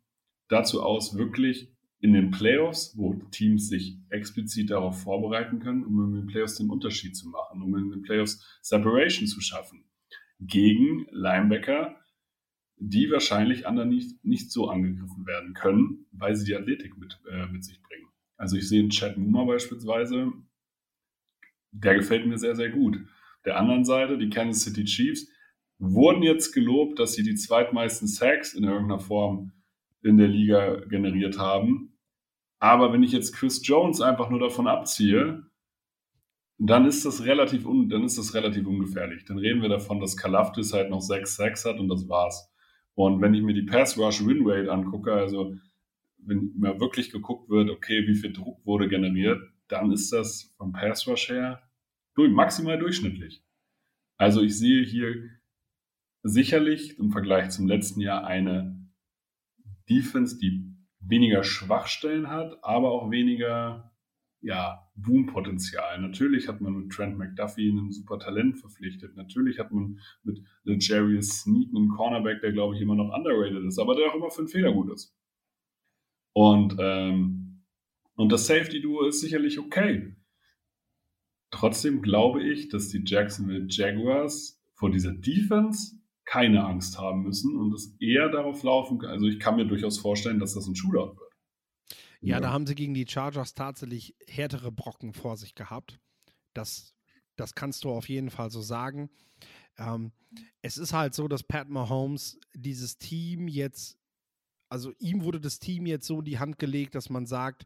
dazu 0.49 0.81
aus, 0.81 1.17
wirklich 1.17 1.71
in 2.01 2.13
den 2.13 2.31
Playoffs, 2.31 2.97
wo 2.97 3.13
Teams 3.31 3.67
sich 3.67 3.97
explizit 4.09 4.71
darauf 4.71 5.01
vorbereiten 5.01 5.59
können, 5.59 5.85
um 5.85 6.03
in 6.05 6.13
den 6.13 6.25
Playoffs 6.27 6.55
den 6.55 6.69
Unterschied 6.69 7.15
zu 7.15 7.29
machen, 7.29 7.61
um 7.61 7.75
in 7.75 7.89
den 7.89 8.01
Playoffs 8.01 8.59
Separation 8.61 9.27
zu 9.27 9.41
schaffen, 9.41 9.85
gegen 10.39 11.05
Linebacker, 11.11 11.98
die 12.79 13.11
wahrscheinlich 13.11 13.67
anderen 13.67 13.89
nicht, 13.89 14.23
nicht 14.23 14.51
so 14.51 14.69
angegriffen 14.69 15.25
werden 15.27 15.53
können, 15.53 16.05
weil 16.11 16.35
sie 16.35 16.45
die 16.45 16.55
Athletik 16.55 16.97
mit, 16.97 17.19
äh, 17.29 17.45
mit 17.47 17.63
sich 17.63 17.81
bringen. 17.81 18.07
Also 18.37 18.55
ich 18.55 18.67
sehe 18.67 18.79
einen 18.79 18.89
Chad 18.89 19.17
Muma 19.17 19.43
beispielsweise, 19.43 20.31
der 21.71 21.95
gefällt 21.95 22.25
mir 22.25 22.37
sehr, 22.37 22.55
sehr 22.55 22.69
gut. 22.69 22.99
Der 23.45 23.57
anderen 23.57 23.85
Seite, 23.85 24.17
die 24.17 24.29
Kansas 24.29 24.63
City 24.63 24.85
Chiefs, 24.85 25.27
wurden 25.77 26.23
jetzt 26.23 26.53
gelobt, 26.53 26.99
dass 26.99 27.13
sie 27.13 27.23
die 27.23 27.35
zweitmeisten 27.35 28.07
Sacks 28.07 28.53
in 28.53 28.63
irgendeiner 28.63 28.99
Form 28.99 29.51
in 30.01 30.17
der 30.17 30.27
Liga 30.27 30.75
generiert 30.89 31.37
haben. 31.37 31.97
Aber 32.59 32.91
wenn 32.91 33.03
ich 33.03 33.11
jetzt 33.11 33.33
Chris 33.33 33.65
Jones 33.65 34.01
einfach 34.01 34.29
nur 34.29 34.39
davon 34.39 34.67
abziehe, 34.67 35.45
dann 36.57 36.85
ist 36.85 37.05
das 37.05 37.23
relativ, 37.23 37.65
un, 37.65 37.87
dann 37.87 38.03
ist 38.03 38.17
das 38.17 38.33
relativ 38.33 38.67
ungefährlich. 38.67 39.23
Dann 39.23 39.37
reden 39.37 39.61
wir 39.61 39.69
davon, 39.69 40.01
dass 40.01 40.17
Kalafdis 40.17 40.73
halt 40.73 40.89
noch 40.89 41.01
sechs 41.01 41.35
Sacks 41.35 41.63
hat 41.63 41.79
und 41.79 41.87
das 41.87 42.07
war's. 42.09 42.51
Und 42.95 43.21
wenn 43.21 43.33
ich 43.33 43.41
mir 43.41 43.53
die 43.53 43.63
Pass 43.63 43.97
Rush 43.97 44.25
Win 44.25 44.41
Rate 44.45 44.71
angucke, 44.71 45.13
also 45.13 45.55
wenn 46.17 46.53
mir 46.57 46.79
wirklich 46.79 47.11
geguckt 47.11 47.49
wird, 47.49 47.69
okay, 47.69 48.05
wie 48.07 48.15
viel 48.15 48.33
Druck 48.33 48.65
wurde 48.65 48.87
generiert, 48.87 49.41
dann 49.67 49.91
ist 49.91 50.11
das 50.11 50.53
vom 50.57 50.73
Pass 50.73 51.07
Rush 51.07 51.29
her 51.29 51.61
durch, 52.15 52.31
maximal 52.31 52.77
durchschnittlich. 52.77 53.43
Also 54.17 54.41
ich 54.41 54.57
sehe 54.57 54.83
hier 54.83 55.29
sicherlich 56.23 56.99
im 56.99 57.11
Vergleich 57.11 57.51
zum 57.51 57.67
letzten 57.67 58.01
Jahr 58.01 58.25
eine 58.27 58.89
Defense, 59.89 60.37
die 60.37 60.75
weniger 60.99 61.43
Schwachstellen 61.43 62.29
hat, 62.29 62.63
aber 62.63 62.91
auch 62.91 63.09
weniger 63.11 63.88
ja, 64.41 64.87
Boom-Potenzial. 64.95 65.99
Natürlich 66.01 66.47
hat 66.47 66.61
man 66.61 66.73
mit 66.73 66.91
Trent 66.91 67.17
McDuffie 67.17 67.71
einen 67.71 67.91
super 67.91 68.19
Talent 68.19 68.57
verpflichtet. 68.59 69.15
Natürlich 69.15 69.59
hat 69.59 69.71
man 69.71 69.99
mit 70.23 70.41
Jarius 70.63 71.41
Sneak 71.41 71.69
einen 71.75 71.89
Cornerback, 71.89 72.41
der 72.41 72.53
glaube 72.53 72.75
ich 72.75 72.81
immer 72.81 72.95
noch 72.95 73.13
underrated 73.13 73.65
ist, 73.65 73.79
aber 73.79 73.95
der 73.95 74.09
auch 74.09 74.15
immer 74.15 74.29
für 74.29 74.39
einen 74.39 74.47
Fehler 74.47 74.71
gut 74.71 74.91
ist. 74.93 75.13
Und, 76.33 76.75
ähm, 76.79 77.65
und 78.15 78.31
das 78.31 78.47
Safety-Duo 78.47 79.07
ist 79.07 79.21
sicherlich 79.21 79.59
okay. 79.59 80.15
Trotzdem 81.51 82.01
glaube 82.01 82.43
ich, 82.43 82.69
dass 82.69 82.89
die 82.89 83.03
Jacksonville 83.05 83.67
Jaguars 83.69 84.63
vor 84.75 84.91
dieser 84.91 85.11
Defense 85.11 85.97
keine 86.25 86.63
Angst 86.63 86.99
haben 86.99 87.23
müssen 87.23 87.57
und 87.57 87.73
es 87.73 87.97
eher 87.99 88.29
darauf 88.29 88.61
laufen 88.63 88.99
kann. 88.99 89.09
Also 89.09 89.25
ich 89.25 89.39
kann 89.39 89.55
mir 89.55 89.65
durchaus 89.65 89.97
vorstellen, 89.97 90.39
dass 90.39 90.53
das 90.53 90.67
ein 90.67 90.75
Shootout 90.75 91.17
wird. 91.19 91.28
Ja, 92.21 92.35
ja, 92.35 92.39
da 92.41 92.51
haben 92.51 92.67
sie 92.67 92.75
gegen 92.75 92.93
die 92.93 93.07
Chargers 93.07 93.53
tatsächlich 93.53 94.15
härtere 94.27 94.71
Brocken 94.71 95.13
vor 95.13 95.37
sich 95.37 95.55
gehabt. 95.55 95.99
Das, 96.53 96.93
das 97.35 97.55
kannst 97.55 97.83
du 97.83 97.91
auf 97.91 98.09
jeden 98.09 98.29
Fall 98.29 98.51
so 98.51 98.61
sagen. 98.61 99.09
Ähm, 99.77 100.11
es 100.61 100.77
ist 100.77 100.93
halt 100.93 101.13
so, 101.13 101.27
dass 101.27 101.43
Pat 101.43 101.69
Mahomes 101.69 102.37
dieses 102.53 102.97
Team 102.97 103.47
jetzt, 103.47 103.97
also 104.69 104.91
ihm 104.99 105.23
wurde 105.23 105.39
das 105.39 105.59
Team 105.59 105.85
jetzt 105.85 106.07
so 106.07 106.19
in 106.19 106.25
die 106.25 106.39
Hand 106.39 106.59
gelegt, 106.59 106.95
dass 106.95 107.09
man 107.09 107.25
sagt, 107.25 107.65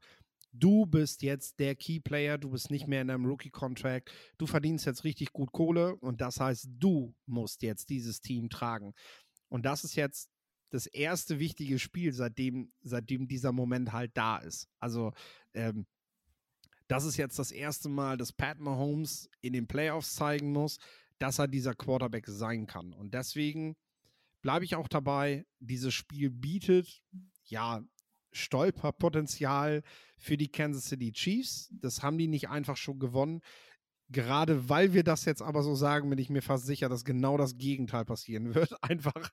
du 0.52 0.86
bist 0.86 1.24
jetzt 1.24 1.60
der 1.60 1.76
Key 1.76 2.00
Player, 2.00 2.38
du 2.38 2.52
bist 2.52 2.70
nicht 2.70 2.88
mehr 2.88 3.02
in 3.02 3.10
einem 3.10 3.26
Rookie-Contract, 3.26 4.12
du 4.38 4.46
verdienst 4.46 4.86
jetzt 4.86 5.04
richtig 5.04 5.34
gut 5.34 5.52
Kohle 5.52 5.96
und 5.96 6.22
das 6.22 6.40
heißt, 6.40 6.68
du 6.78 7.16
musst 7.26 7.64
jetzt 7.64 7.90
dieses 7.90 8.22
Team 8.22 8.50
tragen. 8.50 8.94
Und 9.50 9.66
das 9.66 9.84
ist 9.84 9.96
jetzt 9.96 10.30
das 10.74 10.88
erste 10.88 11.38
wichtige 11.38 11.78
Spiel, 11.78 12.14
seitdem, 12.14 12.72
seitdem 12.82 13.28
dieser 13.28 13.52
Moment 13.52 13.94
halt 13.94 14.18
da 14.18 14.38
ist. 14.38 14.68
Also, 14.80 15.14
ähm, 15.54 15.86
das 16.88 17.06
ist 17.06 17.16
jetzt 17.16 17.38
das 17.38 17.52
erste 17.52 17.90
Mal, 17.90 18.18
dass 18.18 18.34
Pat 18.34 18.60
Mahomes 18.60 19.30
in 19.42 19.54
den 19.54 19.68
Playoffs 19.68 20.16
zeigen 20.16 20.52
muss, 20.52 20.80
dass 21.20 21.38
er 21.38 21.48
dieser 21.48 21.76
Quarterback 21.76 22.26
sein 22.28 22.66
kann. 22.66 22.92
Und 22.92 23.14
deswegen 23.14 23.76
bleibe 24.42 24.66
ich 24.66 24.76
auch 24.76 24.88
dabei, 24.88 25.46
dieses 25.60 25.94
Spiel 25.94 26.32
bietet 26.32 27.04
ja 27.46 27.84
Stolperpotenzial 28.32 29.84
für 30.18 30.38
die 30.38 30.52
Kansas 30.52 30.86
City 30.86 31.12
Chiefs. 31.12 31.70
Das 31.72 32.02
haben 32.02 32.18
die 32.18 32.28
nicht 32.28 32.50
einfach 32.50 32.78
schon 32.78 32.98
gewonnen. 32.98 33.42
Gerade 34.10 34.70
weil 34.70 34.94
wir 34.94 35.04
das 35.04 35.26
jetzt 35.26 35.44
aber 35.44 35.62
so 35.62 35.76
sagen, 35.76 36.10
bin 36.10 36.18
ich 36.18 36.32
mir 36.32 36.42
fast 36.42 36.66
sicher, 36.66 36.90
dass 36.90 37.06
genau 37.06 37.38
das 37.38 37.58
Gegenteil 37.58 38.06
passieren 38.06 38.56
wird. 38.56 38.84
Einfach 38.84 39.30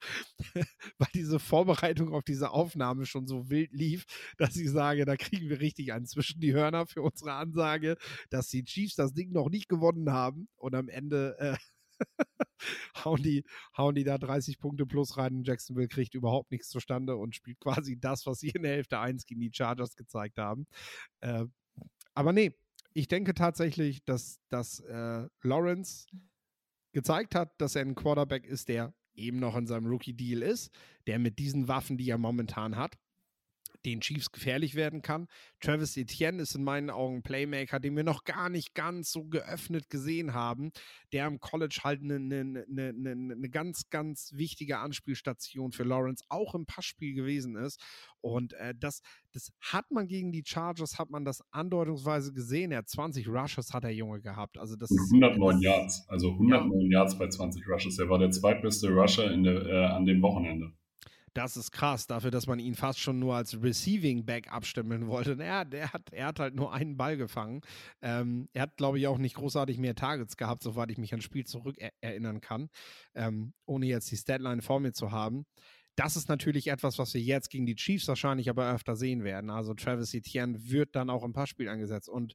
weil 0.98 1.08
diese 1.14 1.38
Vorbereitung 1.38 2.12
auf 2.12 2.24
diese 2.24 2.50
Aufnahme 2.50 3.06
schon 3.06 3.26
so 3.26 3.50
wild 3.50 3.72
lief, 3.72 4.04
dass 4.38 4.56
ich 4.56 4.70
sage, 4.70 5.04
da 5.04 5.16
kriegen 5.16 5.48
wir 5.48 5.60
richtig 5.60 5.92
einen 5.92 6.06
zwischen 6.06 6.40
die 6.40 6.54
Hörner 6.54 6.86
für 6.86 7.02
unsere 7.02 7.32
Ansage, 7.32 7.96
dass 8.30 8.48
die 8.48 8.64
Chiefs 8.64 8.96
das 8.96 9.12
Ding 9.12 9.32
noch 9.32 9.48
nicht 9.48 9.68
gewonnen 9.68 10.12
haben 10.12 10.48
und 10.56 10.74
am 10.74 10.88
Ende 10.88 11.36
äh, 11.38 11.56
hauen, 13.04 13.22
die, 13.22 13.44
hauen 13.76 13.94
die 13.94 14.04
da 14.04 14.18
30 14.18 14.58
Punkte 14.58 14.86
plus 14.86 15.16
rein 15.16 15.34
und 15.34 15.46
Jacksonville 15.46 15.88
kriegt 15.88 16.14
überhaupt 16.14 16.50
nichts 16.50 16.68
zustande 16.68 17.16
und 17.16 17.34
spielt 17.34 17.60
quasi 17.60 17.98
das, 17.98 18.26
was 18.26 18.40
sie 18.40 18.50
in 18.50 18.62
der 18.62 18.72
Hälfte 18.72 18.98
1 18.98 19.26
gegen 19.26 19.40
die 19.40 19.52
Chargers 19.52 19.96
gezeigt 19.96 20.38
haben. 20.38 20.66
Äh, 21.20 21.44
aber 22.14 22.32
nee, 22.32 22.52
ich 22.92 23.08
denke 23.08 23.34
tatsächlich, 23.34 24.04
dass, 24.04 24.40
dass 24.48 24.80
äh, 24.80 25.28
Lawrence 25.42 26.06
gezeigt 26.92 27.34
hat, 27.34 27.52
dass 27.60 27.76
er 27.76 27.82
ein 27.82 27.94
Quarterback 27.94 28.46
ist, 28.46 28.68
der 28.68 28.94
eben 29.16 29.38
noch 29.38 29.56
in 29.56 29.66
seinem 29.66 29.86
Rookie-Deal 29.86 30.42
ist, 30.42 30.70
der 31.06 31.18
mit 31.18 31.38
diesen 31.38 31.68
Waffen, 31.68 31.96
die 31.96 32.10
er 32.10 32.18
momentan 32.18 32.76
hat, 32.76 32.96
den 33.86 34.00
Chiefs 34.00 34.30
gefährlich 34.32 34.74
werden 34.74 35.00
kann. 35.00 35.28
Travis 35.60 35.96
Etienne 35.96 36.42
ist 36.42 36.54
in 36.54 36.64
meinen 36.64 36.90
Augen 36.90 37.16
ein 37.16 37.22
Playmaker, 37.22 37.80
den 37.80 37.96
wir 37.96 38.04
noch 38.04 38.24
gar 38.24 38.48
nicht 38.48 38.74
ganz 38.74 39.12
so 39.12 39.24
geöffnet 39.24 39.88
gesehen 39.88 40.34
haben, 40.34 40.72
der 41.12 41.26
im 41.26 41.40
College 41.40 41.80
halt 41.84 42.02
eine 42.02 42.20
ne, 42.20 42.44
ne, 42.44 42.92
ne, 42.92 43.14
ne 43.14 43.48
ganz, 43.48 43.88
ganz 43.88 44.32
wichtige 44.34 44.78
Anspielstation 44.78 45.72
für 45.72 45.84
Lawrence 45.84 46.24
auch 46.28 46.54
im 46.54 46.66
Passspiel 46.66 47.14
gewesen 47.14 47.56
ist. 47.56 47.80
Und 48.20 48.54
äh, 48.54 48.74
das, 48.76 49.02
das 49.32 49.52
hat 49.60 49.90
man 49.90 50.08
gegen 50.08 50.32
die 50.32 50.42
Chargers, 50.44 50.98
hat 50.98 51.10
man 51.10 51.24
das 51.24 51.42
andeutungsweise 51.52 52.32
gesehen. 52.32 52.72
Er 52.72 52.78
hat 52.78 52.88
20 52.88 53.28
Rushes 53.28 53.72
hat 53.72 53.84
der 53.84 53.94
Junge 53.94 54.20
gehabt. 54.20 54.58
Also 54.58 54.74
das 54.74 54.90
109 54.90 55.60
Yards, 55.60 56.06
also 56.08 56.32
109 56.32 56.90
ja. 56.90 56.98
Yards 56.98 57.18
bei 57.18 57.28
20 57.28 57.68
Rushes. 57.68 57.98
Er 57.98 58.08
war 58.08 58.18
der 58.18 58.30
zweitbeste 58.30 58.88
Rusher 58.88 59.28
der, 59.36 59.66
äh, 59.66 59.84
an 59.86 60.06
dem 60.06 60.22
Wochenende. 60.22 60.72
Das 61.36 61.58
ist 61.58 61.70
krass, 61.70 62.06
dafür, 62.06 62.30
dass 62.30 62.46
man 62.46 62.58
ihn 62.58 62.74
fast 62.74 62.98
schon 62.98 63.18
nur 63.18 63.34
als 63.34 63.62
Receiving 63.62 64.24
Back 64.24 64.50
abstimmeln 64.50 65.06
wollte. 65.06 65.36
Naja, 65.36 65.64
der 65.64 65.92
hat, 65.92 66.10
er 66.10 66.28
hat 66.28 66.40
halt 66.40 66.54
nur 66.54 66.72
einen 66.72 66.96
Ball 66.96 67.18
gefangen. 67.18 67.60
Ähm, 68.00 68.48
er 68.54 68.62
hat, 68.62 68.78
glaube 68.78 68.98
ich, 68.98 69.06
auch 69.06 69.18
nicht 69.18 69.34
großartig 69.36 69.76
mehr 69.76 69.94
Targets 69.94 70.38
gehabt, 70.38 70.62
soweit 70.62 70.90
ich 70.90 70.96
mich 70.96 71.12
ans 71.12 71.24
Spiel 71.24 71.44
zurück 71.44 71.76
er 71.78 71.92
erinnern 72.00 72.40
kann, 72.40 72.70
ähm, 73.14 73.52
ohne 73.66 73.84
jetzt 73.84 74.10
die 74.10 74.16
Statline 74.16 74.62
vor 74.62 74.80
mir 74.80 74.94
zu 74.94 75.10
haben. 75.10 75.44
Das 75.94 76.16
ist 76.16 76.30
natürlich 76.30 76.68
etwas, 76.68 76.98
was 76.98 77.12
wir 77.12 77.20
jetzt 77.20 77.50
gegen 77.50 77.66
die 77.66 77.76
Chiefs 77.76 78.08
wahrscheinlich 78.08 78.48
aber 78.48 78.72
öfter 78.72 78.96
sehen 78.96 79.22
werden. 79.22 79.50
Also 79.50 79.74
Travis 79.74 80.14
Etienne 80.14 80.56
wird 80.70 80.96
dann 80.96 81.10
auch 81.10 81.22
im 81.22 81.34
Passspiel 81.34 81.68
angesetzt. 81.68 82.08
Und 82.08 82.34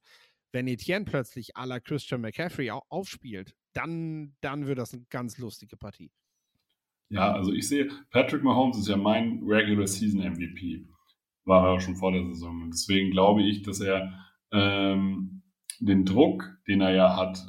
wenn 0.52 0.68
Etienne 0.68 1.06
plötzlich 1.06 1.58
à 1.58 1.66
la 1.66 1.80
Christian 1.80 2.22
McCaffrey 2.22 2.70
aufspielt, 2.70 3.56
dann, 3.74 4.36
dann 4.42 4.68
wird 4.68 4.78
das 4.78 4.94
eine 4.94 5.06
ganz 5.10 5.40
lustige 5.40 5.76
Partie. 5.76 6.12
Ja, 7.12 7.34
also 7.34 7.52
ich 7.52 7.68
sehe, 7.68 7.90
Patrick 8.10 8.42
Mahomes 8.42 8.78
ist 8.78 8.88
ja 8.88 8.96
mein 8.96 9.44
Regular 9.46 9.86
Season 9.86 10.22
MVP. 10.22 10.86
War 11.44 11.66
er 11.66 11.74
auch 11.74 11.82
schon 11.82 11.98
vor 11.98 12.14
der 12.14 12.26
Saison. 12.26 12.62
Und 12.62 12.72
deswegen 12.72 13.12
glaube 13.12 13.44
ich, 13.44 13.64
dass 13.64 13.82
er 13.82 14.14
ähm, 14.54 15.42
den 15.82 16.06
Druck, 16.06 16.58
den 16.68 16.80
er 16.80 16.94
ja 16.94 17.18
hat, 17.18 17.46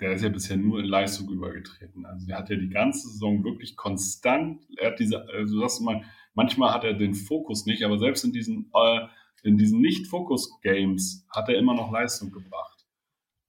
der 0.00 0.12
ist 0.12 0.22
ja 0.22 0.28
bisher 0.28 0.56
nur 0.56 0.78
in 0.78 0.86
Leistung 0.86 1.28
übergetreten. 1.28 2.06
Also 2.06 2.26
der 2.28 2.38
hat 2.38 2.50
ja 2.50 2.56
die 2.56 2.68
ganze 2.68 3.08
Saison 3.08 3.42
wirklich 3.42 3.74
konstant, 3.74 4.62
er 4.76 4.92
hat 4.92 5.00
diese, 5.00 5.28
also 5.28 5.58
sagst 5.58 5.80
mal, 5.80 6.04
manchmal 6.34 6.72
hat 6.72 6.84
er 6.84 6.94
den 6.94 7.14
Fokus 7.14 7.66
nicht, 7.66 7.82
aber 7.82 7.98
selbst 7.98 8.24
in 8.24 8.32
diesen, 8.32 8.70
äh, 8.72 9.08
in 9.42 9.58
diesen 9.58 9.80
Nicht-Fokus-Games 9.80 11.26
hat 11.30 11.48
er 11.48 11.56
immer 11.56 11.74
noch 11.74 11.90
Leistung 11.90 12.30
gebracht. 12.30 12.86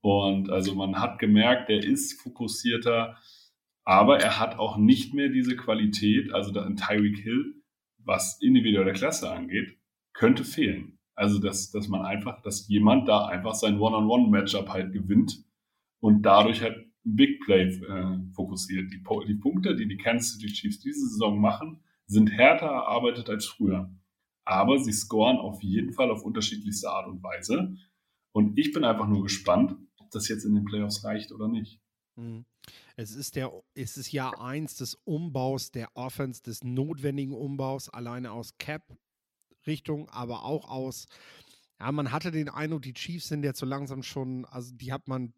Und 0.00 0.50
also 0.50 0.74
man 0.74 0.98
hat 0.98 1.20
gemerkt, 1.20 1.70
er 1.70 1.84
ist 1.84 2.20
fokussierter, 2.20 3.16
aber 3.90 4.20
er 4.20 4.38
hat 4.38 4.56
auch 4.56 4.76
nicht 4.76 5.14
mehr 5.14 5.30
diese 5.30 5.56
Qualität, 5.56 6.32
also 6.32 6.52
da 6.52 6.64
in 6.64 6.76
Tyreek 6.76 7.18
Hill, 7.18 7.60
was 7.98 8.40
individuelle 8.40 8.92
Klasse 8.92 9.28
angeht, 9.32 9.80
könnte 10.12 10.44
fehlen. 10.44 11.00
Also, 11.16 11.40
dass, 11.40 11.72
dass 11.72 11.88
man 11.88 12.02
einfach, 12.02 12.40
dass 12.42 12.68
jemand 12.68 13.08
da 13.08 13.26
einfach 13.26 13.54
sein 13.54 13.80
One-on-One-Matchup 13.80 14.68
halt 14.68 14.92
gewinnt 14.92 15.44
und 15.98 16.22
dadurch 16.22 16.62
halt 16.62 16.86
Big 17.02 17.40
Play 17.40 17.64
äh, 17.64 18.20
fokussiert. 18.32 18.92
Die, 18.92 19.02
die 19.26 19.34
Punkte, 19.34 19.74
die 19.74 19.88
die 19.88 19.96
Kansas 19.96 20.34
City 20.34 20.52
Chiefs 20.52 20.78
diese 20.78 21.08
Saison 21.08 21.40
machen, 21.40 21.82
sind 22.06 22.30
härter 22.30 22.66
erarbeitet 22.66 23.28
als 23.28 23.46
früher. 23.46 23.92
Aber 24.44 24.78
sie 24.78 24.92
scoren 24.92 25.38
auf 25.38 25.64
jeden 25.64 25.94
Fall 25.94 26.12
auf 26.12 26.22
unterschiedlichste 26.22 26.88
Art 26.90 27.08
und 27.08 27.24
Weise. 27.24 27.74
Und 28.30 28.56
ich 28.56 28.72
bin 28.72 28.84
einfach 28.84 29.08
nur 29.08 29.24
gespannt, 29.24 29.74
ob 29.98 30.12
das 30.12 30.28
jetzt 30.28 30.44
in 30.44 30.54
den 30.54 30.64
Playoffs 30.64 31.02
reicht 31.02 31.32
oder 31.32 31.48
nicht. 31.48 31.80
Mhm. 32.14 32.44
Es 32.96 33.14
ist, 33.14 33.36
der, 33.36 33.52
es 33.74 33.96
ist 33.96 34.12
Jahr 34.12 34.40
eins 34.40 34.76
des 34.76 34.94
Umbaus 35.04 35.70
der 35.70 35.88
Offense, 35.94 36.42
des 36.42 36.64
notwendigen 36.64 37.34
Umbaus, 37.34 37.88
alleine 37.88 38.32
aus 38.32 38.56
Cap-Richtung, 38.58 40.08
aber 40.10 40.44
auch 40.44 40.68
aus, 40.68 41.06
ja, 41.78 41.90
man 41.92 42.12
hatte 42.12 42.30
den 42.30 42.48
Eindruck, 42.48 42.82
die 42.82 42.94
Chiefs 42.94 43.28
sind 43.28 43.44
jetzt 43.44 43.60
so 43.60 43.66
langsam 43.66 44.02
schon, 44.02 44.44
also 44.46 44.74
die 44.74 44.92
hat 44.92 45.08
man 45.08 45.32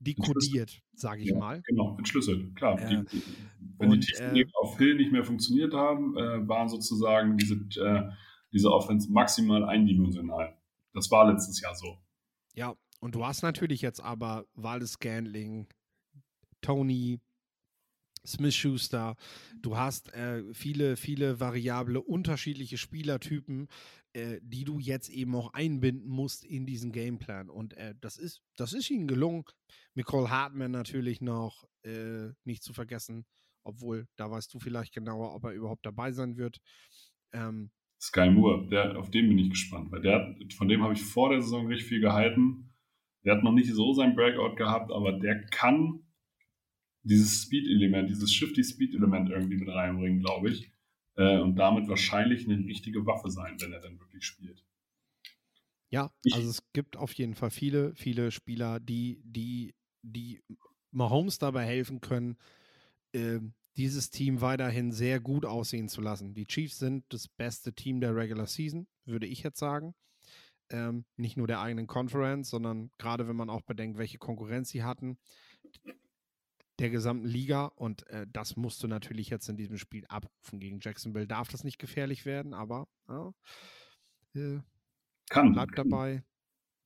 dekodiert, 0.00 0.82
sage 0.94 1.22
ich 1.22 1.30
ja, 1.30 1.38
mal. 1.38 1.62
Genau, 1.66 1.96
entschlüsselt, 1.96 2.54
klar. 2.56 2.80
Äh, 2.80 3.04
die, 3.04 3.22
wenn 3.78 3.90
und, 3.90 4.06
die 4.06 4.12
Tiefen 4.12 4.36
äh, 4.36 4.44
auf 4.60 4.78
Hill 4.78 4.96
nicht 4.96 5.12
mehr 5.12 5.24
funktioniert 5.24 5.74
haben, 5.74 6.16
äh, 6.16 6.46
waren 6.48 6.68
sozusagen 6.68 7.36
diese, 7.36 7.54
äh, 7.80 8.10
diese 8.52 8.70
Offense 8.70 9.10
maximal 9.10 9.64
eindimensional. 9.64 10.58
Das 10.92 11.10
war 11.10 11.30
letztes 11.30 11.60
Jahr 11.60 11.74
so. 11.74 11.98
Ja, 12.54 12.74
und 13.00 13.14
du 13.14 13.24
hast 13.24 13.42
natürlich 13.42 13.80
jetzt 13.80 14.00
aber 14.00 14.46
Waldes 14.54 14.92
Scandling, 14.92 15.66
Tony, 16.62 17.20
Smith 18.24 18.54
Schuster. 18.54 19.16
Du 19.60 19.76
hast 19.76 20.14
äh, 20.14 20.42
viele, 20.54 20.96
viele 20.96 21.40
variable, 21.40 22.00
unterschiedliche 22.00 22.78
Spielertypen, 22.78 23.68
äh, 24.12 24.38
die 24.42 24.64
du 24.64 24.78
jetzt 24.78 25.10
eben 25.10 25.34
auch 25.34 25.52
einbinden 25.52 26.08
musst 26.08 26.44
in 26.44 26.66
diesen 26.66 26.92
Gameplan. 26.92 27.50
Und 27.50 27.74
äh, 27.76 27.94
das, 28.00 28.16
ist, 28.16 28.42
das 28.56 28.72
ist 28.72 28.90
ihnen 28.90 29.08
gelungen. 29.08 29.44
Nicole 29.94 30.30
Hartman 30.30 30.70
natürlich 30.70 31.20
noch 31.20 31.64
äh, 31.84 32.28
nicht 32.44 32.62
zu 32.62 32.72
vergessen, 32.72 33.26
obwohl 33.64 34.06
da 34.16 34.30
weißt 34.30 34.54
du 34.54 34.60
vielleicht 34.60 34.94
genauer, 34.94 35.34
ob 35.34 35.44
er 35.44 35.52
überhaupt 35.52 35.84
dabei 35.84 36.12
sein 36.12 36.36
wird. 36.36 36.60
Ähm, 37.32 37.70
Sky 38.00 38.30
Moore, 38.30 38.66
der, 38.68 38.98
auf 38.98 39.10
den 39.10 39.28
bin 39.28 39.38
ich 39.38 39.50
gespannt, 39.50 39.92
weil 39.92 40.02
der, 40.02 40.36
von 40.56 40.68
dem 40.68 40.82
habe 40.82 40.92
ich 40.92 41.02
vor 41.02 41.30
der 41.30 41.40
Saison 41.40 41.68
richtig 41.68 41.88
viel 41.88 42.00
gehalten. 42.00 42.74
Der 43.24 43.36
hat 43.36 43.44
noch 43.44 43.52
nicht 43.52 43.72
so 43.72 43.92
sein 43.92 44.16
Breakout 44.16 44.56
gehabt, 44.56 44.90
aber 44.90 45.12
der 45.12 45.46
kann 45.46 46.00
dieses 47.04 47.42
Speed-Element, 47.42 48.10
dieses 48.10 48.32
Shifty-Speed-Element 48.32 49.30
irgendwie 49.30 49.56
mit 49.56 49.68
reinbringen, 49.68 50.20
glaube 50.20 50.50
ich. 50.50 50.70
Äh, 51.16 51.38
und 51.38 51.56
damit 51.56 51.88
wahrscheinlich 51.88 52.48
eine 52.48 52.64
richtige 52.66 53.04
Waffe 53.06 53.30
sein, 53.30 53.56
wenn 53.60 53.72
er 53.72 53.80
dann 53.80 53.98
wirklich 53.98 54.24
spielt. 54.24 54.64
Ja, 55.90 56.10
ich, 56.24 56.34
also 56.34 56.48
es 56.48 56.62
gibt 56.72 56.96
auf 56.96 57.12
jeden 57.14 57.34
Fall 57.34 57.50
viele, 57.50 57.94
viele 57.94 58.30
Spieler, 58.30 58.80
die, 58.80 59.20
die, 59.24 59.74
die 60.02 60.40
Mahomes 60.90 61.38
dabei 61.38 61.66
helfen 61.66 62.00
können, 62.00 62.38
äh, 63.12 63.40
dieses 63.76 64.10
Team 64.10 64.40
weiterhin 64.40 64.92
sehr 64.92 65.20
gut 65.20 65.44
aussehen 65.44 65.88
zu 65.88 66.00
lassen. 66.00 66.34
Die 66.34 66.46
Chiefs 66.46 66.78
sind 66.78 67.04
das 67.10 67.28
beste 67.28 67.74
Team 67.74 68.00
der 68.00 68.14
Regular 68.14 68.46
Season, 68.46 68.86
würde 69.04 69.26
ich 69.26 69.42
jetzt 69.42 69.58
sagen. 69.58 69.94
Ähm, 70.70 71.04
nicht 71.16 71.36
nur 71.36 71.46
der 71.46 71.60
eigenen 71.60 71.86
Conference, 71.86 72.48
sondern 72.48 72.90
gerade 72.98 73.28
wenn 73.28 73.36
man 73.36 73.50
auch 73.50 73.62
bedenkt, 73.62 73.98
welche 73.98 74.18
Konkurrenz 74.18 74.70
sie 74.70 74.82
hatten 74.82 75.18
der 76.82 76.90
gesamten 76.90 77.26
Liga 77.26 77.66
und 77.66 78.06
äh, 78.08 78.26
das 78.32 78.56
musst 78.56 78.82
du 78.82 78.88
natürlich 78.88 79.30
jetzt 79.30 79.48
in 79.48 79.56
diesem 79.56 79.78
Spiel 79.78 80.04
abrufen. 80.08 80.60
Gegen 80.60 80.80
Jacksonville 80.80 81.26
darf 81.26 81.48
das 81.48 81.64
nicht 81.64 81.78
gefährlich 81.78 82.26
werden, 82.26 82.52
aber 82.52 82.88
äh, 83.08 84.58
kann. 85.30 85.52
Bleibt 85.52 85.78
dabei. 85.78 86.24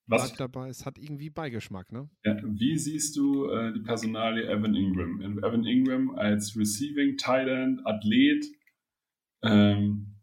Was? 0.06 0.26
Bleibt 0.26 0.40
dabei. 0.40 0.68
Es 0.68 0.86
hat 0.86 0.98
irgendwie 0.98 1.30
Beigeschmack, 1.30 1.90
ne? 1.90 2.08
Ja, 2.24 2.36
wie 2.44 2.78
siehst 2.78 3.16
du 3.16 3.50
äh, 3.50 3.72
die 3.72 3.80
Personalie 3.80 4.48
Evan 4.48 4.74
Ingram? 4.74 5.20
Evan 5.20 5.64
Ingram 5.64 6.14
als 6.14 6.56
Receiving 6.56 7.16
End, 7.18 7.84
Athlet, 7.84 8.46
ähm, 9.42 10.14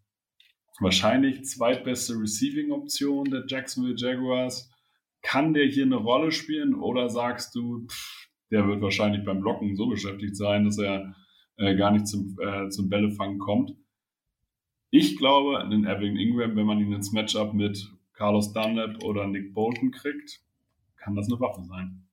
wahrscheinlich 0.80 1.44
zweitbeste 1.44 2.14
Receiving-Option 2.14 3.26
der 3.26 3.44
Jacksonville 3.48 3.96
Jaguars. 3.98 4.70
Kann 5.22 5.54
der 5.54 5.66
hier 5.66 5.86
eine 5.86 5.96
Rolle 5.96 6.32
spielen 6.32 6.76
oder 6.76 7.10
sagst 7.10 7.56
du, 7.56 7.86
pff, 7.88 8.23
der 8.54 8.68
wird 8.68 8.82
wahrscheinlich 8.82 9.26
beim 9.26 9.42
Blocken 9.42 9.76
so 9.76 9.88
beschäftigt 9.88 10.36
sein, 10.36 10.66
dass 10.66 10.78
er 10.78 11.16
äh, 11.58 11.76
gar 11.76 11.92
nicht 11.92 12.08
zum, 12.08 12.38
äh, 12.40 12.70
zum 12.70 12.88
Bällefangen 12.88 13.40
kommt. 13.40 13.76
Ich 14.92 15.18
glaube, 15.18 15.60
einen 15.60 15.86
Evan 15.86 16.16
Ingram, 16.18 16.56
wenn 16.56 16.68
man 16.68 16.80
ihn 16.80 16.94
ins 16.94 17.12
Matchup 17.12 17.56
mit 17.56 17.92
Carlos 18.14 18.54
Dunlap 18.54 19.04
oder 19.04 19.28
Nick 19.28 19.56
Bolton 19.56 19.90
kriegt, 19.90 20.40
kann 20.98 21.16
das 21.16 21.28
eine 21.32 21.40
Waffe 21.40 21.64
sein. 21.64 22.08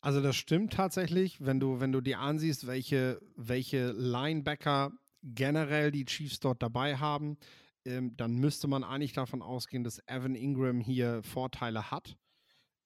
Also 0.00 0.22
das 0.22 0.36
stimmt 0.36 0.72
tatsächlich, 0.72 1.44
wenn 1.44 1.58
du, 1.58 1.80
wenn 1.80 1.90
du 1.90 2.00
dir 2.00 2.20
ansiehst, 2.20 2.68
welche, 2.68 3.20
welche 3.34 3.90
Linebacker 3.90 4.92
generell 5.22 5.90
die 5.90 6.04
Chiefs 6.04 6.38
dort 6.38 6.62
dabei 6.62 6.96
haben, 6.96 7.38
ähm, 7.84 8.16
dann 8.16 8.36
müsste 8.36 8.68
man 8.68 8.84
eigentlich 8.84 9.14
davon 9.14 9.42
ausgehen, 9.42 9.82
dass 9.82 10.00
Evan 10.06 10.36
Ingram 10.36 10.78
hier 10.78 11.24
Vorteile 11.24 11.90
hat. 11.90 12.16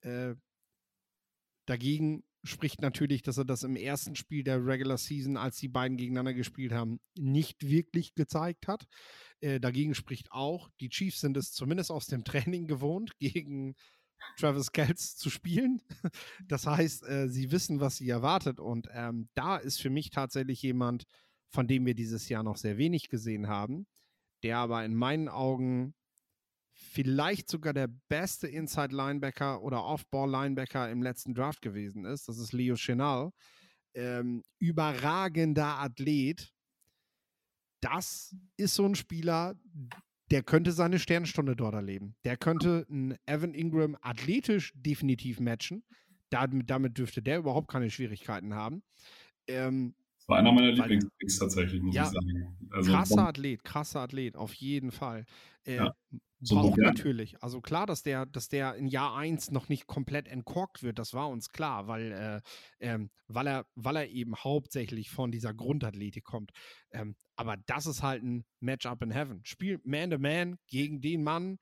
Äh, 0.02 0.34
dagegen 1.66 2.24
spricht 2.44 2.80
natürlich, 2.80 3.22
dass 3.22 3.38
er 3.38 3.44
das 3.44 3.62
im 3.64 3.76
ersten 3.76 4.16
Spiel 4.16 4.44
der 4.44 4.64
Regular 4.64 4.98
Season, 4.98 5.36
als 5.36 5.56
die 5.56 5.68
beiden 5.68 5.96
gegeneinander 5.96 6.34
gespielt 6.34 6.72
haben, 6.72 7.00
nicht 7.16 7.68
wirklich 7.68 8.14
gezeigt 8.14 8.66
hat. 8.66 8.86
Äh, 9.40 9.60
dagegen 9.60 9.94
spricht 9.94 10.32
auch, 10.32 10.70
die 10.80 10.88
Chiefs 10.88 11.20
sind 11.20 11.36
es 11.36 11.52
zumindest 11.52 11.90
aus 11.90 12.06
dem 12.06 12.24
Training 12.24 12.66
gewohnt, 12.66 13.18
gegen 13.18 13.74
Travis 14.36 14.72
Kells 14.72 15.16
zu 15.16 15.30
spielen. 15.30 15.82
Das 16.46 16.66
heißt, 16.66 17.06
äh, 17.06 17.28
sie 17.28 17.52
wissen, 17.52 17.80
was 17.80 17.96
sie 17.96 18.08
erwartet. 18.08 18.60
Und 18.60 18.88
ähm, 18.92 19.28
da 19.34 19.56
ist 19.56 19.80
für 19.80 19.90
mich 19.90 20.10
tatsächlich 20.10 20.62
jemand, 20.62 21.04
von 21.52 21.66
dem 21.66 21.86
wir 21.86 21.94
dieses 21.94 22.28
Jahr 22.28 22.42
noch 22.42 22.56
sehr 22.56 22.78
wenig 22.78 23.08
gesehen 23.08 23.48
haben, 23.48 23.86
der 24.42 24.58
aber 24.58 24.84
in 24.84 24.94
meinen 24.94 25.28
Augen 25.28 25.94
vielleicht 26.72 27.48
sogar 27.48 27.72
der 27.72 27.88
beste 28.08 28.48
Inside-Linebacker 28.48 29.62
oder 29.62 29.84
Off-Ball-Linebacker 29.84 30.90
im 30.90 31.02
letzten 31.02 31.34
Draft 31.34 31.62
gewesen 31.62 32.04
ist. 32.04 32.28
Das 32.28 32.38
ist 32.38 32.52
Leo 32.52 32.74
Chenal. 32.76 33.32
Ähm, 33.94 34.42
überragender 34.58 35.78
Athlet. 35.78 36.52
Das 37.80 38.34
ist 38.56 38.74
so 38.74 38.86
ein 38.86 38.94
Spieler, 38.94 39.54
der 40.30 40.42
könnte 40.42 40.72
seine 40.72 40.98
Sternstunde 40.98 41.56
dort 41.56 41.74
erleben. 41.74 42.14
Der 42.24 42.36
könnte 42.36 42.86
einen 42.88 43.16
Evan 43.26 43.54
Ingram 43.54 43.96
athletisch 44.00 44.72
definitiv 44.74 45.40
matchen. 45.40 45.82
Damit, 46.30 46.70
damit 46.70 46.96
dürfte 46.96 47.22
der 47.22 47.38
überhaupt 47.38 47.68
keine 47.68 47.90
Schwierigkeiten 47.90 48.54
haben. 48.54 48.82
Ähm, 49.48 49.94
das 50.18 50.28
war 50.28 50.38
einer 50.38 50.52
meiner 50.52 50.70
Lieblingspicks 50.70 51.38
tatsächlich, 51.38 51.82
muss 51.82 51.94
ja, 51.94 52.04
ich 52.04 52.10
sagen. 52.10 52.56
Also, 52.70 52.92
krasser 52.92 53.26
Athlet, 53.26 53.64
krasser 53.64 54.00
Athlet, 54.00 54.36
auf 54.36 54.54
jeden 54.54 54.92
Fall. 54.92 55.24
Äh, 55.64 55.76
ja. 55.76 55.94
So 56.42 56.54
braucht 56.54 56.78
natürlich. 56.78 57.42
Also 57.42 57.60
klar, 57.60 57.86
dass 57.86 58.02
der, 58.02 58.24
dass 58.24 58.48
der 58.48 58.74
in 58.74 58.86
Jahr 58.86 59.14
1 59.14 59.50
noch 59.50 59.68
nicht 59.68 59.86
komplett 59.86 60.26
entkorkt 60.26 60.82
wird, 60.82 60.98
das 60.98 61.12
war 61.12 61.28
uns 61.28 61.50
klar, 61.50 61.86
weil, 61.86 62.12
äh, 62.12 62.40
ähm, 62.80 63.10
weil, 63.28 63.46
er, 63.46 63.66
weil 63.74 63.96
er 63.96 64.08
eben 64.08 64.34
hauptsächlich 64.34 65.10
von 65.10 65.30
dieser 65.30 65.52
Grundathletik 65.52 66.24
kommt. 66.24 66.52
Ähm, 66.92 67.14
aber 67.36 67.58
das 67.66 67.86
ist 67.86 68.02
halt 68.02 68.22
ein 68.22 68.44
Matchup 68.60 69.02
in 69.02 69.10
Heaven. 69.10 69.44
Spielt 69.44 69.86
Man-to-Man 69.86 70.58
gegen 70.66 71.00
den 71.00 71.22
Mann, 71.22 71.58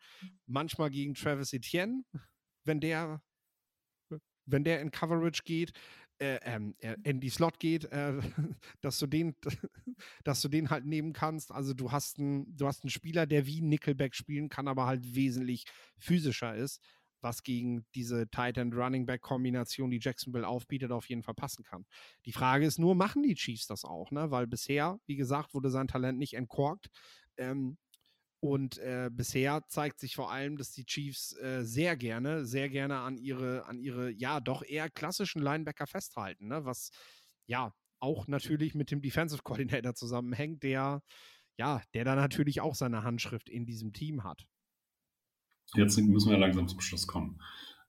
manchmal 0.46 0.90
gegen 0.90 1.14
Travis 1.14 1.52
Etienne, 1.52 2.02
wenn 2.64 2.80
der, 2.80 3.20
wenn 4.46 4.64
der 4.64 4.80
in 4.80 4.92
Coverage 4.92 5.42
geht 5.44 5.72
äh, 6.20 6.38
ähm, 6.42 6.74
äh, 6.80 6.96
in 7.04 7.20
die 7.20 7.30
Slot 7.30 7.58
geht, 7.58 7.84
äh, 7.86 8.14
dass 8.80 8.98
du 8.98 9.06
den, 9.06 9.36
dass 10.24 10.40
du 10.40 10.48
den 10.48 10.70
halt 10.70 10.84
nehmen 10.84 11.12
kannst. 11.12 11.52
Also 11.52 11.74
du 11.74 11.92
hast 11.92 12.18
einen, 12.18 12.56
du 12.56 12.66
hast 12.66 12.84
einen 12.84 12.90
Spieler, 12.90 13.26
der 13.26 13.46
wie 13.46 13.60
Nickelback 13.60 14.14
spielen 14.14 14.48
kann, 14.48 14.68
aber 14.68 14.86
halt 14.86 15.14
wesentlich 15.14 15.64
physischer 15.96 16.54
ist, 16.54 16.82
was 17.20 17.42
gegen 17.42 17.84
diese 17.94 18.28
Tight 18.30 18.58
End 18.58 18.74
Running 18.74 19.06
Back 19.06 19.22
Kombination, 19.22 19.90
die 19.90 20.00
Jacksonville 20.00 20.46
aufbietet, 20.46 20.92
auf 20.92 21.08
jeden 21.08 21.22
Fall 21.22 21.34
passen 21.34 21.64
kann. 21.64 21.84
Die 22.26 22.32
Frage 22.32 22.66
ist 22.66 22.78
nur, 22.78 22.94
machen 22.94 23.22
die 23.22 23.34
Chiefs 23.34 23.66
das 23.66 23.84
auch, 23.84 24.10
ne? 24.10 24.30
Weil 24.30 24.46
bisher, 24.46 25.00
wie 25.06 25.16
gesagt, 25.16 25.54
wurde 25.54 25.70
sein 25.70 25.88
Talent 25.88 26.18
nicht 26.18 26.34
entkorkt. 26.34 26.88
Ähm, 27.36 27.76
und 28.40 28.78
äh, 28.78 29.10
bisher 29.12 29.64
zeigt 29.68 29.98
sich 29.98 30.14
vor 30.14 30.30
allem, 30.30 30.56
dass 30.56 30.72
die 30.72 30.84
Chiefs 30.84 31.36
äh, 31.38 31.64
sehr 31.64 31.96
gerne, 31.96 32.44
sehr 32.44 32.68
gerne 32.68 32.98
an 32.98 33.16
ihre, 33.16 33.66
an 33.66 33.78
ihre, 33.78 34.10
ja, 34.10 34.40
doch 34.40 34.62
eher 34.62 34.88
klassischen 34.88 35.42
Linebacker 35.42 35.86
festhalten, 35.86 36.48
ne? 36.48 36.64
was 36.64 36.90
ja 37.46 37.72
auch 38.00 38.28
natürlich 38.28 38.74
mit 38.74 38.90
dem 38.90 39.02
Defensive 39.02 39.42
Coordinator 39.42 39.94
zusammenhängt, 39.94 40.62
der, 40.62 41.02
ja, 41.58 41.82
der 41.94 42.04
da 42.04 42.14
natürlich 42.14 42.60
auch 42.60 42.76
seine 42.76 43.02
Handschrift 43.02 43.48
in 43.48 43.66
diesem 43.66 43.92
Team 43.92 44.22
hat. 44.22 44.46
Jetzt 45.74 45.98
müssen 45.98 46.30
wir 46.30 46.38
langsam 46.38 46.68
zum 46.68 46.80
Schluss 46.80 47.06
kommen. 47.06 47.40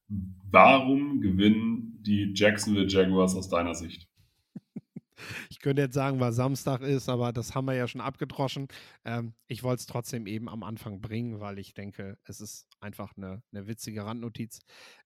Warum 0.08 1.22
gewinnen 1.22 2.02
die 2.02 2.34
Jacksonville 2.34 2.88
Jaguars 2.88 3.36
aus 3.36 3.50
deiner 3.50 3.76
Sicht? 3.76 4.09
Ich 5.50 5.60
könnte 5.60 5.82
jetzt 5.82 5.94
sagen, 5.94 6.20
weil 6.20 6.32
Samstag 6.32 6.82
ist, 6.82 7.10
aber 7.10 7.34
das 7.34 7.56
haben 7.56 7.66
wir 7.66 7.74
ja 7.74 7.88
schon 7.88 8.02
abgedroschen. 8.02 8.68
Ähm, 9.06 9.34
ich 9.48 9.64
wollte 9.64 9.82
es 9.82 9.86
trotzdem 9.86 10.28
eben 10.28 10.50
am 10.50 10.64
Anfang 10.64 11.02
bringen, 11.02 11.40
weil 11.40 11.60
ich 11.60 11.74
denke, 11.74 12.18
es 12.24 12.42
ist 12.42 12.68
einfach 12.80 13.16
eine, 13.18 13.42
eine 13.52 13.68
witzige 13.68 14.06
Randnotiz. 14.06 14.60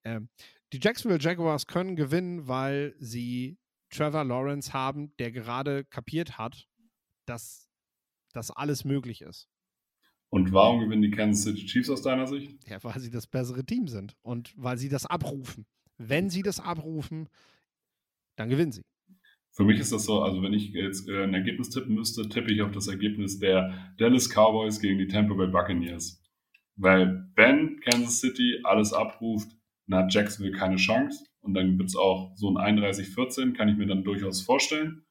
Ähm, 0.04 0.30
die 0.72 0.80
Jacksonville 0.82 1.22
Jaguars 1.22 1.68
können 1.68 1.96
gewinnen, 1.96 2.48
weil 2.48 2.96
sie 3.00 3.58
Trevor 3.90 4.24
Lawrence 4.24 4.74
haben, 4.74 5.16
der 5.18 5.32
gerade 5.32 5.86
kapiert 5.86 6.38
hat, 6.38 6.68
dass 7.26 7.70
das 8.34 8.52
alles 8.52 8.84
möglich 8.84 9.22
ist. 9.22 9.48
Und 10.30 10.52
warum 10.52 10.80
gewinnen 10.80 11.04
die 11.04 11.12
Kansas 11.12 11.44
City 11.44 11.66
Chiefs 11.68 11.92
aus 11.92 12.02
deiner 12.02 12.26
Sicht? 12.26 12.68
Ja, 12.68 12.84
weil 12.84 13.00
sie 13.00 13.12
das 13.12 13.28
bessere 13.28 13.64
Team 13.64 13.88
sind 13.88 14.18
und 14.24 14.52
weil 14.58 14.80
sie 14.80 14.90
das 14.90 15.06
abrufen. 15.06 15.68
Wenn 15.98 16.32
sie 16.32 16.42
das 16.42 16.60
abrufen, 16.60 17.30
dann 18.36 18.50
gewinnen 18.50 18.72
sie. 18.72 18.82
Für 19.56 19.64
mich 19.64 19.80
ist 19.80 19.92
das 19.92 20.06
so, 20.06 20.22
also 20.22 20.42
wenn 20.42 20.54
ich 20.54 20.72
jetzt 20.72 21.08
äh, 21.08 21.24
ein 21.24 21.34
Ergebnis 21.34 21.70
tippen 21.70 21.94
müsste, 21.94 22.28
tippe 22.28 22.52
ich 22.52 22.62
auf 22.64 22.72
das 22.72 22.88
Ergebnis 22.88 23.38
der 23.40 23.94
Dallas 23.98 24.30
Cowboys 24.30 24.80
gegen 24.80 24.98
die 24.98 25.08
Tampa 25.08 25.36
Bay 25.36 25.48
Buccaneers. 25.48 26.24
Weil 26.76 27.30
wenn 27.36 27.80
Kansas 27.82 28.20
City 28.20 28.60
alles 28.64 28.94
abruft, 28.94 29.52
dann 29.88 30.06
hat 30.06 30.14
Jacksonville 30.14 30.58
keine 30.58 30.78
Chance. 30.78 31.26
Und 31.42 31.54
dann 31.54 31.78
wird 31.78 31.90
es 31.90 31.96
auch 31.96 32.34
so 32.36 32.50
ein 32.50 32.80
31-14, 32.80 33.54
kann 33.54 33.70
ich 33.70 33.78
mir 33.78 33.86
dann 33.86 34.04
durchaus 34.04 34.42
vorstellen. 34.42 35.06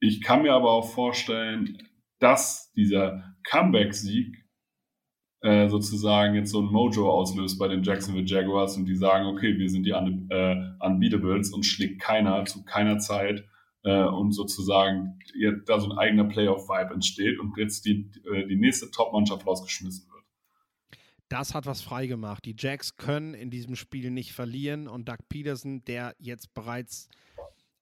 Ich 0.00 0.20
kann 0.20 0.42
mir 0.42 0.52
aber 0.52 0.70
auch 0.70 0.92
vorstellen, 0.92 1.78
dass 2.18 2.72
dieser 2.72 3.34
Comeback-Sieg 3.44 4.41
äh, 5.42 5.68
sozusagen 5.68 6.34
jetzt 6.34 6.50
so 6.50 6.60
ein 6.60 6.66
Mojo 6.66 7.10
auslöst 7.10 7.58
bei 7.58 7.68
den 7.68 7.82
Jacksonville 7.82 8.26
Jaguars 8.26 8.76
und 8.76 8.86
die 8.86 8.94
sagen, 8.94 9.26
okay, 9.26 9.58
wir 9.58 9.68
sind 9.68 9.84
die 9.84 9.90
äh, 9.90 10.56
Unbeatables 10.80 11.52
und 11.52 11.64
schlägt 11.64 12.00
keiner 12.00 12.44
zu 12.44 12.64
keiner 12.64 12.98
Zeit 12.98 13.44
äh, 13.82 14.04
und 14.04 14.32
sozusagen 14.32 15.18
da 15.66 15.80
so 15.80 15.90
ein 15.90 15.98
eigener 15.98 16.24
Playoff-Vibe 16.24 16.94
entsteht 16.94 17.40
und 17.40 17.56
jetzt 17.56 17.84
die, 17.84 18.08
die 18.48 18.56
nächste 18.56 18.90
Top-Mannschaft 18.90 19.44
rausgeschmissen 19.44 20.06
wird. 20.12 20.22
Das 21.28 21.54
hat 21.54 21.66
was 21.66 21.80
freigemacht. 21.82 22.44
Die 22.44 22.54
Jacks 22.56 22.96
können 22.96 23.34
in 23.34 23.50
diesem 23.50 23.74
Spiel 23.74 24.10
nicht 24.10 24.32
verlieren 24.32 24.86
und 24.86 25.08
Doug 25.08 25.18
Peterson, 25.28 25.84
der 25.86 26.14
jetzt 26.18 26.54
bereits 26.54 27.08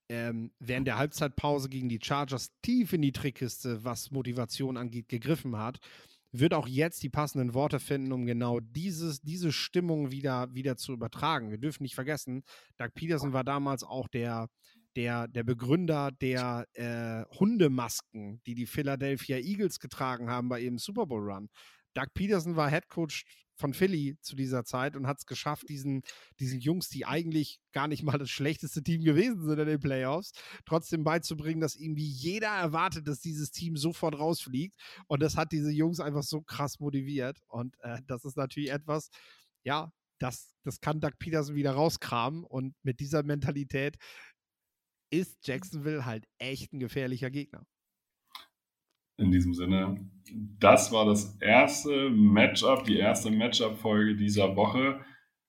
ähm, 0.09 0.51
während 0.59 0.87
der 0.87 0.99
Halbzeitpause 0.99 1.69
gegen 1.69 1.89
die 1.89 2.01
Chargers 2.03 2.53
tief 2.63 2.93
in 2.93 3.03
die 3.03 3.13
Trickkiste, 3.13 3.85
was 3.85 4.11
Motivation 4.11 4.77
angeht, 4.77 5.09
gegriffen 5.09 5.57
hat, 5.57 5.79
wird 6.33 6.55
auch 6.55 6.69
jetzt 6.69 7.03
die 7.03 7.11
passenden 7.11 7.55
Worte 7.55 7.81
finden, 7.81 8.13
um 8.13 8.27
genau 8.27 8.61
dieses, 8.61 9.21
diese 9.21 9.53
Stimmung 9.53 10.11
wieder, 10.11 10.53
wieder 10.55 10.77
zu 10.77 10.93
übertragen. 10.93 11.51
Wir 11.51 11.59
dürfen 11.59 11.83
nicht 11.83 11.95
vergessen, 11.95 12.43
Doug 12.77 12.91
Peterson 12.95 13.33
war 13.33 13.45
damals 13.45 13.83
auch 13.83 14.09
der, 14.09 14.49
der, 14.97 15.29
der 15.29 15.45
Begründer 15.45 16.11
der 16.13 16.67
äh, 16.75 17.25
Hundemasken, 17.39 18.41
die 18.47 18.55
die 18.55 18.67
Philadelphia 18.67 19.39
Eagles 19.39 19.79
getragen 19.79 20.31
haben 20.31 20.49
bei 20.49 20.61
ihrem 20.61 20.79
Super 20.79 21.07
Bowl 21.07 21.31
Run. 21.31 21.49
Doug 21.95 22.07
Peterson 22.15 22.57
war 22.57 22.71
Head 22.71 22.89
Coach 22.89 23.25
von 23.61 23.75
Philly 23.75 24.17
zu 24.21 24.35
dieser 24.35 24.65
Zeit 24.65 24.97
und 24.97 25.07
hat 25.07 25.19
es 25.19 25.27
geschafft, 25.27 25.69
diesen, 25.69 26.03
diesen 26.41 26.61
Jungs, 26.61 26.89
die 26.89 27.05
eigentlich 27.05 27.61
gar 27.73 27.87
nicht 27.87 28.03
mal 28.03 28.19
das 28.19 28.31
schlechteste 28.31 28.83
Team 28.83 29.03
gewesen 29.05 29.45
sind 29.45 29.59
in 29.59 29.69
den 29.69 29.81
Playoffs, 29.81 30.33
trotzdem 30.67 31.05
beizubringen, 31.05 31.61
dass 31.61 31.77
irgendwie 31.77 32.09
jeder 32.09 32.49
erwartet, 32.49 33.07
dass 33.07 33.21
dieses 33.21 33.53
Team 33.53 33.77
sofort 33.77 34.19
rausfliegt. 34.19 34.77
Und 35.07 35.23
das 35.23 35.37
hat 35.37 35.53
diese 35.53 35.71
Jungs 35.71 36.01
einfach 36.01 36.25
so 36.25 36.43
krass 36.43 36.81
motiviert. 36.81 37.39
Und 37.47 37.77
äh, 37.81 38.01
das 38.07 38.25
ist 38.25 38.37
natürlich 38.37 38.71
etwas, 38.71 39.11
ja, 39.63 39.93
das, 40.19 40.55
das 40.65 40.81
kann 40.81 41.01
Doug 41.01 41.13
Peterson 41.19 41.55
wieder 41.55 41.73
rauskramen. 41.73 42.45
Und 42.45 42.75
mit 42.83 43.01
dieser 43.01 43.23
Mentalität 43.23 43.97
ist 45.11 45.47
Jacksonville 45.47 46.05
halt 46.07 46.27
echt 46.39 46.73
ein 46.73 46.81
gefährlicher 46.81 47.31
Gegner 47.31 47.67
in 49.21 49.31
diesem 49.31 49.55
Sinne, 49.55 50.01
das 50.59 50.93
war 50.93 51.07
das 51.07 51.37
erste 51.41 52.11
Matchup, 52.11 52.85
die 52.85 52.99
erste 52.99 53.31
Matchup-Folge 53.31 54.17
dieser 54.17 54.57
Woche. 54.57 55.01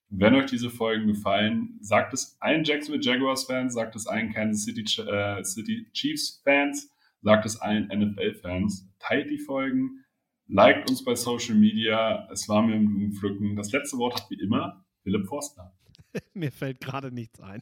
Wenn 0.09 0.35
euch 0.35 0.47
diese 0.47 0.69
Folgen 0.69 1.07
gefallen, 1.07 1.77
sagt 1.81 2.13
es 2.13 2.37
allen 2.41 2.63
Jacksonville 2.63 3.03
Jaguars-Fans, 3.03 3.73
sagt 3.73 3.95
es 3.95 4.07
allen 4.07 4.33
Kansas 4.33 4.63
City, 4.63 4.81
äh, 5.01 5.43
City 5.43 5.87
Chiefs-Fans, 5.93 6.89
sagt 7.21 7.45
es 7.45 7.61
allen 7.61 7.87
NFL-Fans. 7.87 8.89
Teilt 8.99 9.29
die 9.29 9.39
Folgen, 9.39 10.03
liked 10.47 10.89
uns 10.89 11.03
bei 11.03 11.15
Social 11.15 11.55
Media. 11.55 12.27
Es 12.31 12.49
war 12.49 12.61
mir 12.61 12.75
im 12.75 12.87
Blumenpflücken. 12.87 13.55
Das 13.55 13.71
letzte 13.71 13.97
Wort 13.97 14.15
hat 14.15 14.29
wie 14.29 14.41
immer 14.41 14.85
Philipp 15.03 15.27
Forster. 15.27 15.73
mir 16.33 16.51
fällt 16.51 16.81
gerade 16.81 17.11
nichts 17.11 17.39
ein. 17.39 17.61